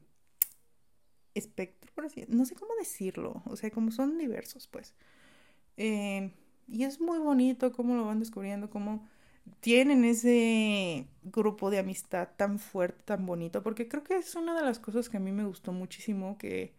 espectro, 1.33 1.91
no 2.29 2.45
sé 2.45 2.55
cómo 2.55 2.73
decirlo, 2.79 3.41
o 3.45 3.55
sea, 3.55 3.71
como 3.71 3.91
son 3.91 4.17
diversos, 4.17 4.67
pues. 4.67 4.93
Eh, 5.77 6.31
y 6.67 6.83
es 6.85 7.01
muy 7.01 7.19
bonito 7.19 7.71
cómo 7.71 7.95
lo 7.95 8.05
van 8.05 8.19
descubriendo, 8.19 8.69
cómo 8.69 9.07
tienen 9.59 10.05
ese 10.05 11.07
grupo 11.23 11.69
de 11.71 11.79
amistad 11.79 12.29
tan 12.37 12.59
fuerte, 12.59 13.03
tan 13.05 13.25
bonito, 13.25 13.63
porque 13.63 13.87
creo 13.87 14.03
que 14.03 14.17
es 14.17 14.35
una 14.35 14.55
de 14.55 14.63
las 14.63 14.79
cosas 14.79 15.09
que 15.09 15.17
a 15.17 15.19
mí 15.19 15.31
me 15.31 15.45
gustó 15.45 15.73
muchísimo, 15.73 16.37
que 16.37 16.75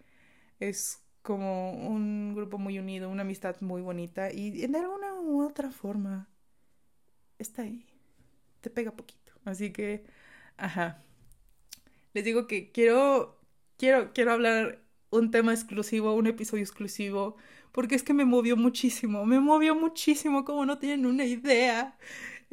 es 0.60 1.02
como 1.22 1.72
un 1.72 2.34
grupo 2.34 2.58
muy 2.58 2.78
unido, 2.78 3.10
una 3.10 3.22
amistad 3.22 3.60
muy 3.60 3.82
bonita 3.82 4.30
y 4.32 4.50
de 4.66 4.78
alguna 4.78 5.14
u 5.20 5.42
otra 5.46 5.70
forma 5.70 6.28
está 7.44 7.62
ahí, 7.62 7.86
te 8.60 8.70
pega 8.70 8.92
poquito. 8.92 9.32
Así 9.44 9.72
que, 9.72 10.04
ajá. 10.56 11.02
Les 12.14 12.24
digo 12.24 12.46
que 12.46 12.70
quiero, 12.72 13.40
quiero, 13.76 14.12
quiero 14.12 14.32
hablar 14.32 14.82
un 15.10 15.30
tema 15.30 15.52
exclusivo, 15.52 16.14
un 16.14 16.26
episodio 16.26 16.62
exclusivo, 16.62 17.36
porque 17.72 17.94
es 17.96 18.02
que 18.02 18.14
me 18.14 18.24
movió 18.24 18.56
muchísimo, 18.56 19.26
me 19.26 19.40
movió 19.40 19.74
muchísimo, 19.74 20.44
como 20.44 20.66
no 20.66 20.78
tienen 20.78 21.06
una 21.06 21.24
idea 21.24 21.96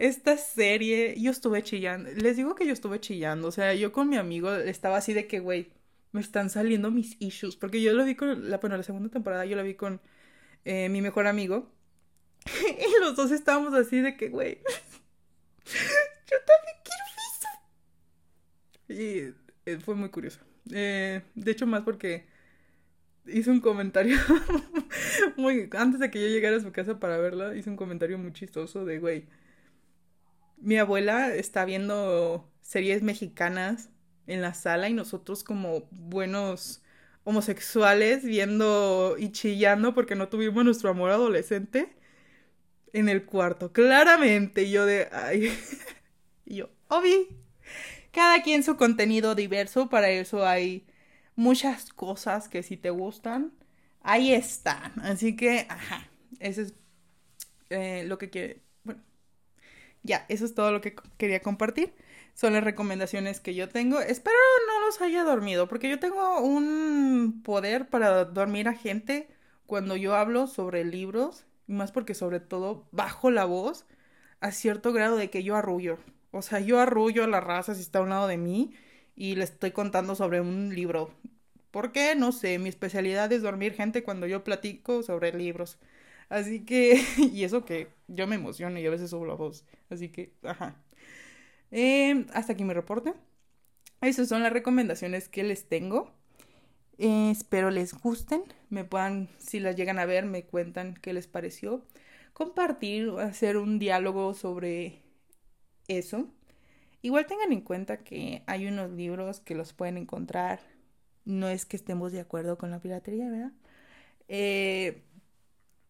esta 0.01 0.37
serie, 0.37 1.15
yo 1.19 1.31
estuve 1.31 1.61
chillando. 1.63 2.09
Les 2.11 2.35
digo 2.37 2.55
que 2.55 2.65
yo 2.65 2.73
estuve 2.73 2.99
chillando. 2.99 3.47
O 3.47 3.51
sea, 3.51 3.73
yo 3.75 3.91
con 3.91 4.09
mi 4.09 4.17
amigo 4.17 4.51
estaba 4.53 4.97
así 4.97 5.13
de 5.13 5.27
que, 5.27 5.39
güey, 5.39 5.71
me 6.11 6.21
están 6.21 6.49
saliendo 6.49 6.91
mis 6.91 7.17
issues. 7.19 7.55
Porque 7.55 7.81
yo 7.81 7.93
lo 7.93 8.03
vi 8.05 8.15
con, 8.15 8.49
la, 8.49 8.57
bueno, 8.57 8.77
la 8.77 8.83
segunda 8.83 9.09
temporada 9.09 9.45
yo 9.45 9.55
la 9.55 9.63
vi 9.63 9.75
con 9.75 10.01
eh, 10.65 10.89
mi 10.89 11.01
mejor 11.01 11.27
amigo. 11.27 11.71
y 12.77 12.99
los 13.01 13.15
dos 13.15 13.31
estábamos 13.31 13.73
así 13.73 14.01
de 14.01 14.17
que, 14.17 14.29
güey, 14.29 14.55
yo 15.65 16.37
también 16.47 16.75
quiero 16.83 17.03
eso. 18.87 18.89
Y 18.89 19.33
eh, 19.65 19.77
fue 19.79 19.95
muy 19.95 20.09
curioso. 20.09 20.39
Eh, 20.71 21.21
de 21.35 21.51
hecho, 21.51 21.67
más 21.67 21.83
porque 21.83 22.25
hice 23.25 23.51
un 23.51 23.59
comentario 23.59 24.17
muy 25.37 25.69
antes 25.77 25.99
de 25.99 26.09
que 26.09 26.21
yo 26.21 26.27
llegara 26.27 26.57
a 26.57 26.61
su 26.61 26.71
casa 26.71 26.99
para 26.99 27.17
verla, 27.17 27.55
hice 27.55 27.69
un 27.69 27.77
comentario 27.77 28.17
muy 28.17 28.33
chistoso 28.33 28.85
de, 28.85 28.99
güey, 28.99 29.27
mi 30.57 30.77
abuela 30.77 31.33
está 31.33 31.65
viendo 31.65 32.49
series 32.61 33.03
mexicanas 33.03 33.89
en 34.27 34.41
la 34.41 34.53
sala 34.53 34.89
y 34.89 34.93
nosotros 34.93 35.43
como 35.43 35.87
buenos 35.91 36.81
homosexuales 37.23 38.23
viendo 38.23 39.15
y 39.17 39.31
chillando 39.31 39.93
porque 39.93 40.15
no 40.15 40.29
tuvimos 40.29 40.65
nuestro 40.65 40.89
amor 40.89 41.11
adolescente 41.11 41.95
en 42.93 43.09
el 43.09 43.25
cuarto. 43.25 43.71
Claramente, 43.71 44.69
yo 44.69 44.85
de... 44.85 45.07
Ay. 45.11 45.53
yo, 46.45 46.69
Obi. 46.87 47.27
Cada 48.11 48.43
quien 48.43 48.63
su 48.63 48.75
contenido 48.75 49.35
diverso, 49.35 49.89
para 49.89 50.09
eso 50.09 50.45
hay 50.45 50.85
muchas 51.35 51.93
cosas 51.93 52.49
que 52.49 52.61
si 52.63 52.75
te 52.77 52.89
gustan, 52.89 53.53
ahí 54.01 54.33
están. 54.33 54.99
Así 55.01 55.35
que, 55.35 55.65
ajá, 55.69 56.09
eso 56.39 56.61
es 56.61 56.73
eh, 57.69 58.03
lo 58.05 58.17
que 58.17 58.29
quiere 58.29 58.61
ya, 60.03 60.25
eso 60.29 60.45
es 60.45 60.55
todo 60.55 60.71
lo 60.71 60.81
que 60.81 60.95
quería 61.17 61.41
compartir. 61.41 61.93
Son 62.33 62.53
las 62.53 62.63
recomendaciones 62.63 63.39
que 63.39 63.53
yo 63.55 63.69
tengo. 63.69 63.99
Espero 63.99 64.35
no 64.67 64.85
los 64.85 65.01
haya 65.01 65.23
dormido, 65.23 65.67
porque 65.67 65.89
yo 65.89 65.99
tengo 65.99 66.39
un 66.41 67.41
poder 67.43 67.89
para 67.89 68.25
dormir 68.25 68.67
a 68.67 68.73
gente 68.73 69.29
cuando 69.65 69.95
yo 69.95 70.15
hablo 70.15 70.47
sobre 70.47 70.83
libros, 70.85 71.45
más 71.71 71.91
porque 71.91 72.13
sobre 72.13 72.39
todo 72.39 72.85
bajo 72.91 73.31
la 73.31 73.45
voz 73.45 73.85
a 74.41 74.51
cierto 74.51 74.93
grado 74.93 75.17
de 75.17 75.29
que 75.29 75.43
yo 75.43 75.55
arrullo. 75.55 75.99
O 76.31 76.41
sea, 76.41 76.59
yo 76.59 76.79
arrullo 76.79 77.23
a 77.23 77.27
la 77.27 77.41
raza 77.41 77.75
si 77.75 77.81
está 77.81 77.99
a 77.99 78.03
un 78.03 78.09
lado 78.09 78.27
de 78.27 78.37
mí 78.37 78.73
y 79.15 79.35
le 79.35 79.43
estoy 79.43 79.71
contando 79.71 80.15
sobre 80.15 80.41
un 80.41 80.73
libro. 80.75 81.11
¿Por 81.71 81.91
qué? 81.91 82.15
No 82.15 82.31
sé, 82.31 82.59
mi 82.59 82.69
especialidad 82.69 83.31
es 83.31 83.41
dormir 83.43 83.73
gente 83.73 84.03
cuando 84.03 84.27
yo 84.27 84.43
platico 84.43 85.03
sobre 85.03 85.33
libros. 85.33 85.77
Así 86.29 86.65
que, 86.65 87.03
y 87.33 87.43
eso 87.43 87.65
que 87.65 87.89
yo 88.07 88.27
me 88.27 88.35
emociono 88.35 88.79
y 88.79 88.85
a 88.85 88.89
veces 88.89 89.09
subo 89.11 89.25
la 89.25 89.35
voz. 89.35 89.65
Así 89.89 90.09
que, 90.09 90.33
ajá. 90.43 90.75
Em, 91.71 92.27
hasta 92.33 92.53
aquí 92.53 92.63
mi 92.63 92.73
reporte. 92.73 93.13
Esas 94.01 94.27
son 94.29 94.43
las 94.43 94.53
recomendaciones 94.53 95.29
que 95.29 95.43
les 95.43 95.67
tengo. 95.69 96.11
Eh, 97.01 97.31
espero 97.31 97.71
les 97.71 97.95
gusten. 97.95 98.43
Me 98.69 98.85
puedan, 98.85 99.27
si 99.39 99.59
las 99.59 99.75
llegan 99.75 99.97
a 99.97 100.05
ver, 100.05 100.25
me 100.25 100.43
cuentan 100.45 100.93
qué 100.93 101.13
les 101.13 101.27
pareció. 101.27 101.83
Compartir, 102.33 103.09
hacer 103.19 103.57
un 103.57 103.79
diálogo 103.79 104.35
sobre 104.35 105.01
eso. 105.87 106.29
Igual 107.01 107.25
tengan 107.25 107.51
en 107.53 107.61
cuenta 107.61 108.03
que 108.03 108.43
hay 108.45 108.67
unos 108.67 108.91
libros 108.91 109.39
que 109.39 109.55
los 109.55 109.73
pueden 109.73 109.97
encontrar. 109.97 110.59
No 111.25 111.49
es 111.49 111.65
que 111.65 111.75
estemos 111.77 112.11
de 112.11 112.19
acuerdo 112.21 112.57
con 112.59 112.69
la 112.71 112.79
piratería, 112.79 113.29
¿verdad? 113.29 113.53
Eh, 114.27 115.01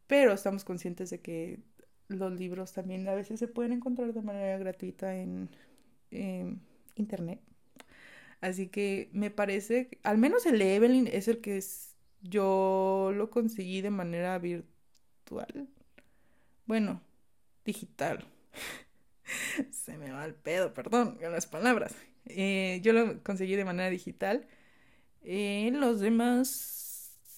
pero 0.07 0.33
estamos 0.33 0.63
conscientes 0.63 1.09
de 1.09 1.21
que 1.21 1.59
los 2.07 2.33
libros 2.39 2.73
también 2.73 3.07
a 3.09 3.15
veces 3.15 3.39
se 3.39 3.47
pueden 3.49 3.73
encontrar 3.73 4.13
de 4.13 4.21
manera 4.21 4.57
gratuita 4.57 5.15
en, 5.15 5.49
internet. 6.95 7.41
Así 8.41 8.67
que 8.67 9.09
me 9.13 9.31
parece, 9.31 9.89
al 10.03 10.17
menos 10.17 10.45
el 10.45 10.61
Evelyn 10.61 11.07
es 11.07 11.27
el 11.27 11.41
que 11.41 11.57
es, 11.57 11.95
yo 12.21 13.11
lo 13.15 13.29
conseguí 13.29 13.81
de 13.81 13.91
manera 13.91 14.37
virtual. 14.39 15.69
Bueno, 16.65 17.01
digital. 17.65 18.25
se 19.71 19.97
me 19.97 20.11
va 20.11 20.25
el 20.25 20.33
pedo, 20.35 20.73
perdón, 20.73 21.17
las 21.21 21.47
palabras. 21.47 21.95
Eh, 22.25 22.79
yo 22.83 22.93
lo 22.93 23.21
conseguí 23.23 23.55
de 23.55 23.65
manera 23.65 23.89
digital. 23.89 24.47
Eh, 25.23 25.69
los 25.73 25.99
demás 25.99 26.81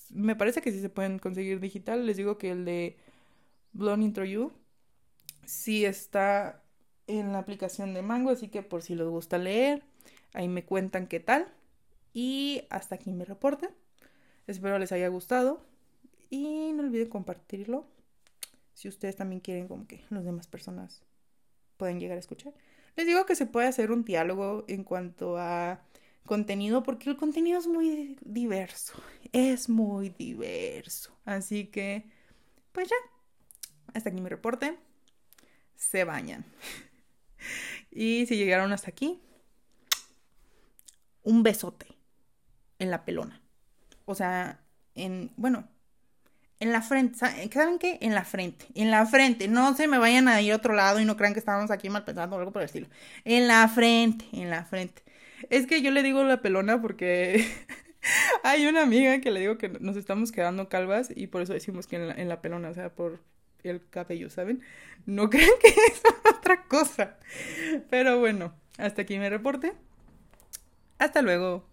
me 0.10 0.36
parece 0.36 0.62
que 0.62 0.72
sí 0.72 0.80
se 0.80 0.89
pueden 0.89 1.20
conseguir 1.20 1.60
digital. 1.60 2.06
Les 2.06 2.18
digo 2.18 2.38
que 2.38 2.52
el 2.52 2.66
de 2.66 2.98
Blonde 3.74 4.06
Intro 4.06 4.26
You 4.26 4.52
sí 5.46 5.86
está 5.86 6.63
en 7.08 7.34
la 7.34 7.39
aplicación 7.39 7.94
de 7.94 8.02
Mango, 8.02 8.32
así 8.32 8.48
que 8.48 8.63
por 8.63 8.82
si 8.82 8.96
les 8.96 9.08
gusta 9.08 9.38
leer, 9.38 9.84
ahí 10.34 10.48
me 10.48 10.65
cuentan 10.65 11.08
qué 11.08 11.19
tal. 11.19 11.48
Y 12.13 12.63
hasta 12.69 12.96
aquí 12.96 13.12
mi 13.12 13.24
reporte. 13.24 13.69
Espero 14.48 14.78
les 14.78 14.91
haya 14.91 15.08
gustado 15.08 15.65
y 16.30 16.74
no 16.74 16.84
olviden 16.84 17.10
compartirlo. 17.10 17.88
si 18.74 18.88
ustedes 18.88 19.15
también 19.15 19.39
quieren 19.39 19.67
como 19.67 19.86
que 19.88 20.04
las 20.10 20.26
demás 20.26 20.48
personas 20.48 21.04
pueden 21.78 22.00
llegar 22.00 22.17
a 22.17 22.19
escuchar. 22.19 22.54
Les 22.96 23.06
digo 23.06 23.26
que 23.26 23.36
se 23.36 23.46
puede 23.46 23.67
hacer 23.67 23.91
un 23.91 24.04
diálogo 24.04 24.65
en 24.67 24.84
cuanto 24.84 25.38
a 25.38 25.82
contenido 26.26 26.84
porque 26.84 27.10
el 27.10 27.17
contenido 27.17 27.60
es 27.60 27.67
muy 27.67 28.17
diverso, 28.22 28.93
es 29.32 29.69
muy 29.69 30.10
diverso. 30.10 31.15
Así 31.26 31.65
que, 31.65 32.06
pues 32.72 32.89
ya, 32.89 32.96
hasta 33.93 34.10
aquí 34.10 34.22
mi 34.22 34.30
reporte. 34.30 34.78
Se 35.76 36.04
bañan. 36.04 36.46
y 37.91 38.26
si 38.26 38.38
llegaron 38.38 38.72
hasta 38.74 38.89
aquí, 38.89 39.22
un 41.24 41.44
besote 41.44 41.88
en 42.80 42.92
la 42.92 43.06
pelona. 43.06 43.42
O 44.06 44.16
sea, 44.16 44.60
en, 44.96 45.32
bueno, 45.38 45.68
en 46.60 46.72
la 46.72 46.82
frente, 46.82 47.18
¿saben 47.18 47.80
qué? 47.80 47.98
En 48.02 48.16
la 48.16 48.24
frente, 48.24 48.68
en 48.76 48.92
la 48.92 49.06
frente, 49.06 49.48
no 49.48 49.76
se 49.76 49.88
me 49.88 49.98
vayan 49.98 50.28
a 50.28 50.42
ir 50.42 50.54
a 50.54 50.56
otro 50.56 50.74
lado 50.74 51.00
y 51.00 51.06
no 51.06 51.18
crean 51.18 51.34
que 51.34 51.40
estábamos 51.40 51.72
aquí 51.72 51.90
mal 51.90 52.06
pensando 52.06 52.36
o 52.36 52.40
algo 52.40 52.52
por 52.52 52.62
el 52.62 52.68
estilo. 52.68 52.88
En 53.26 53.48
la 53.48 53.68
frente, 53.68 54.26
en 54.32 54.50
la 54.50 54.64
frente. 54.66 55.04
Es 55.50 55.68
que 55.68 55.82
yo 55.82 55.92
le 55.92 56.04
digo 56.04 56.24
la 56.24 56.42
pelona 56.42 56.82
porque 56.82 57.46
hay 58.44 58.66
una 58.66 58.84
amiga 58.84 59.20
que 59.20 59.32
le 59.32 59.42
digo 59.42 59.58
que 59.58 59.70
nos 59.70 59.98
estamos 59.98 60.32
quedando 60.32 60.70
calvas 60.70 61.10
y 61.14 61.28
por 61.28 61.42
eso 61.42 61.54
decimos 61.54 61.88
que 61.88 61.98
en 61.98 62.08
la, 62.08 62.14
en 62.16 62.30
la 62.30 62.42
pelona, 62.42 62.70
o 62.70 62.74
sea, 62.74 62.94
por 62.94 63.20
el 63.64 63.82
cabello, 63.90 64.30
¿saben? 64.30 64.62
No 65.06 65.30
crean 65.30 65.52
que 65.62 65.70
es 65.70 66.02
otra 66.30 66.64
cosa. 66.64 67.18
Pero 67.90 68.20
bueno, 68.20 68.54
hasta 68.78 69.02
aquí 69.02 69.18
mi 69.20 69.30
reporte. 69.30 69.74
Hasta 71.04 71.22
luego. 71.22 71.66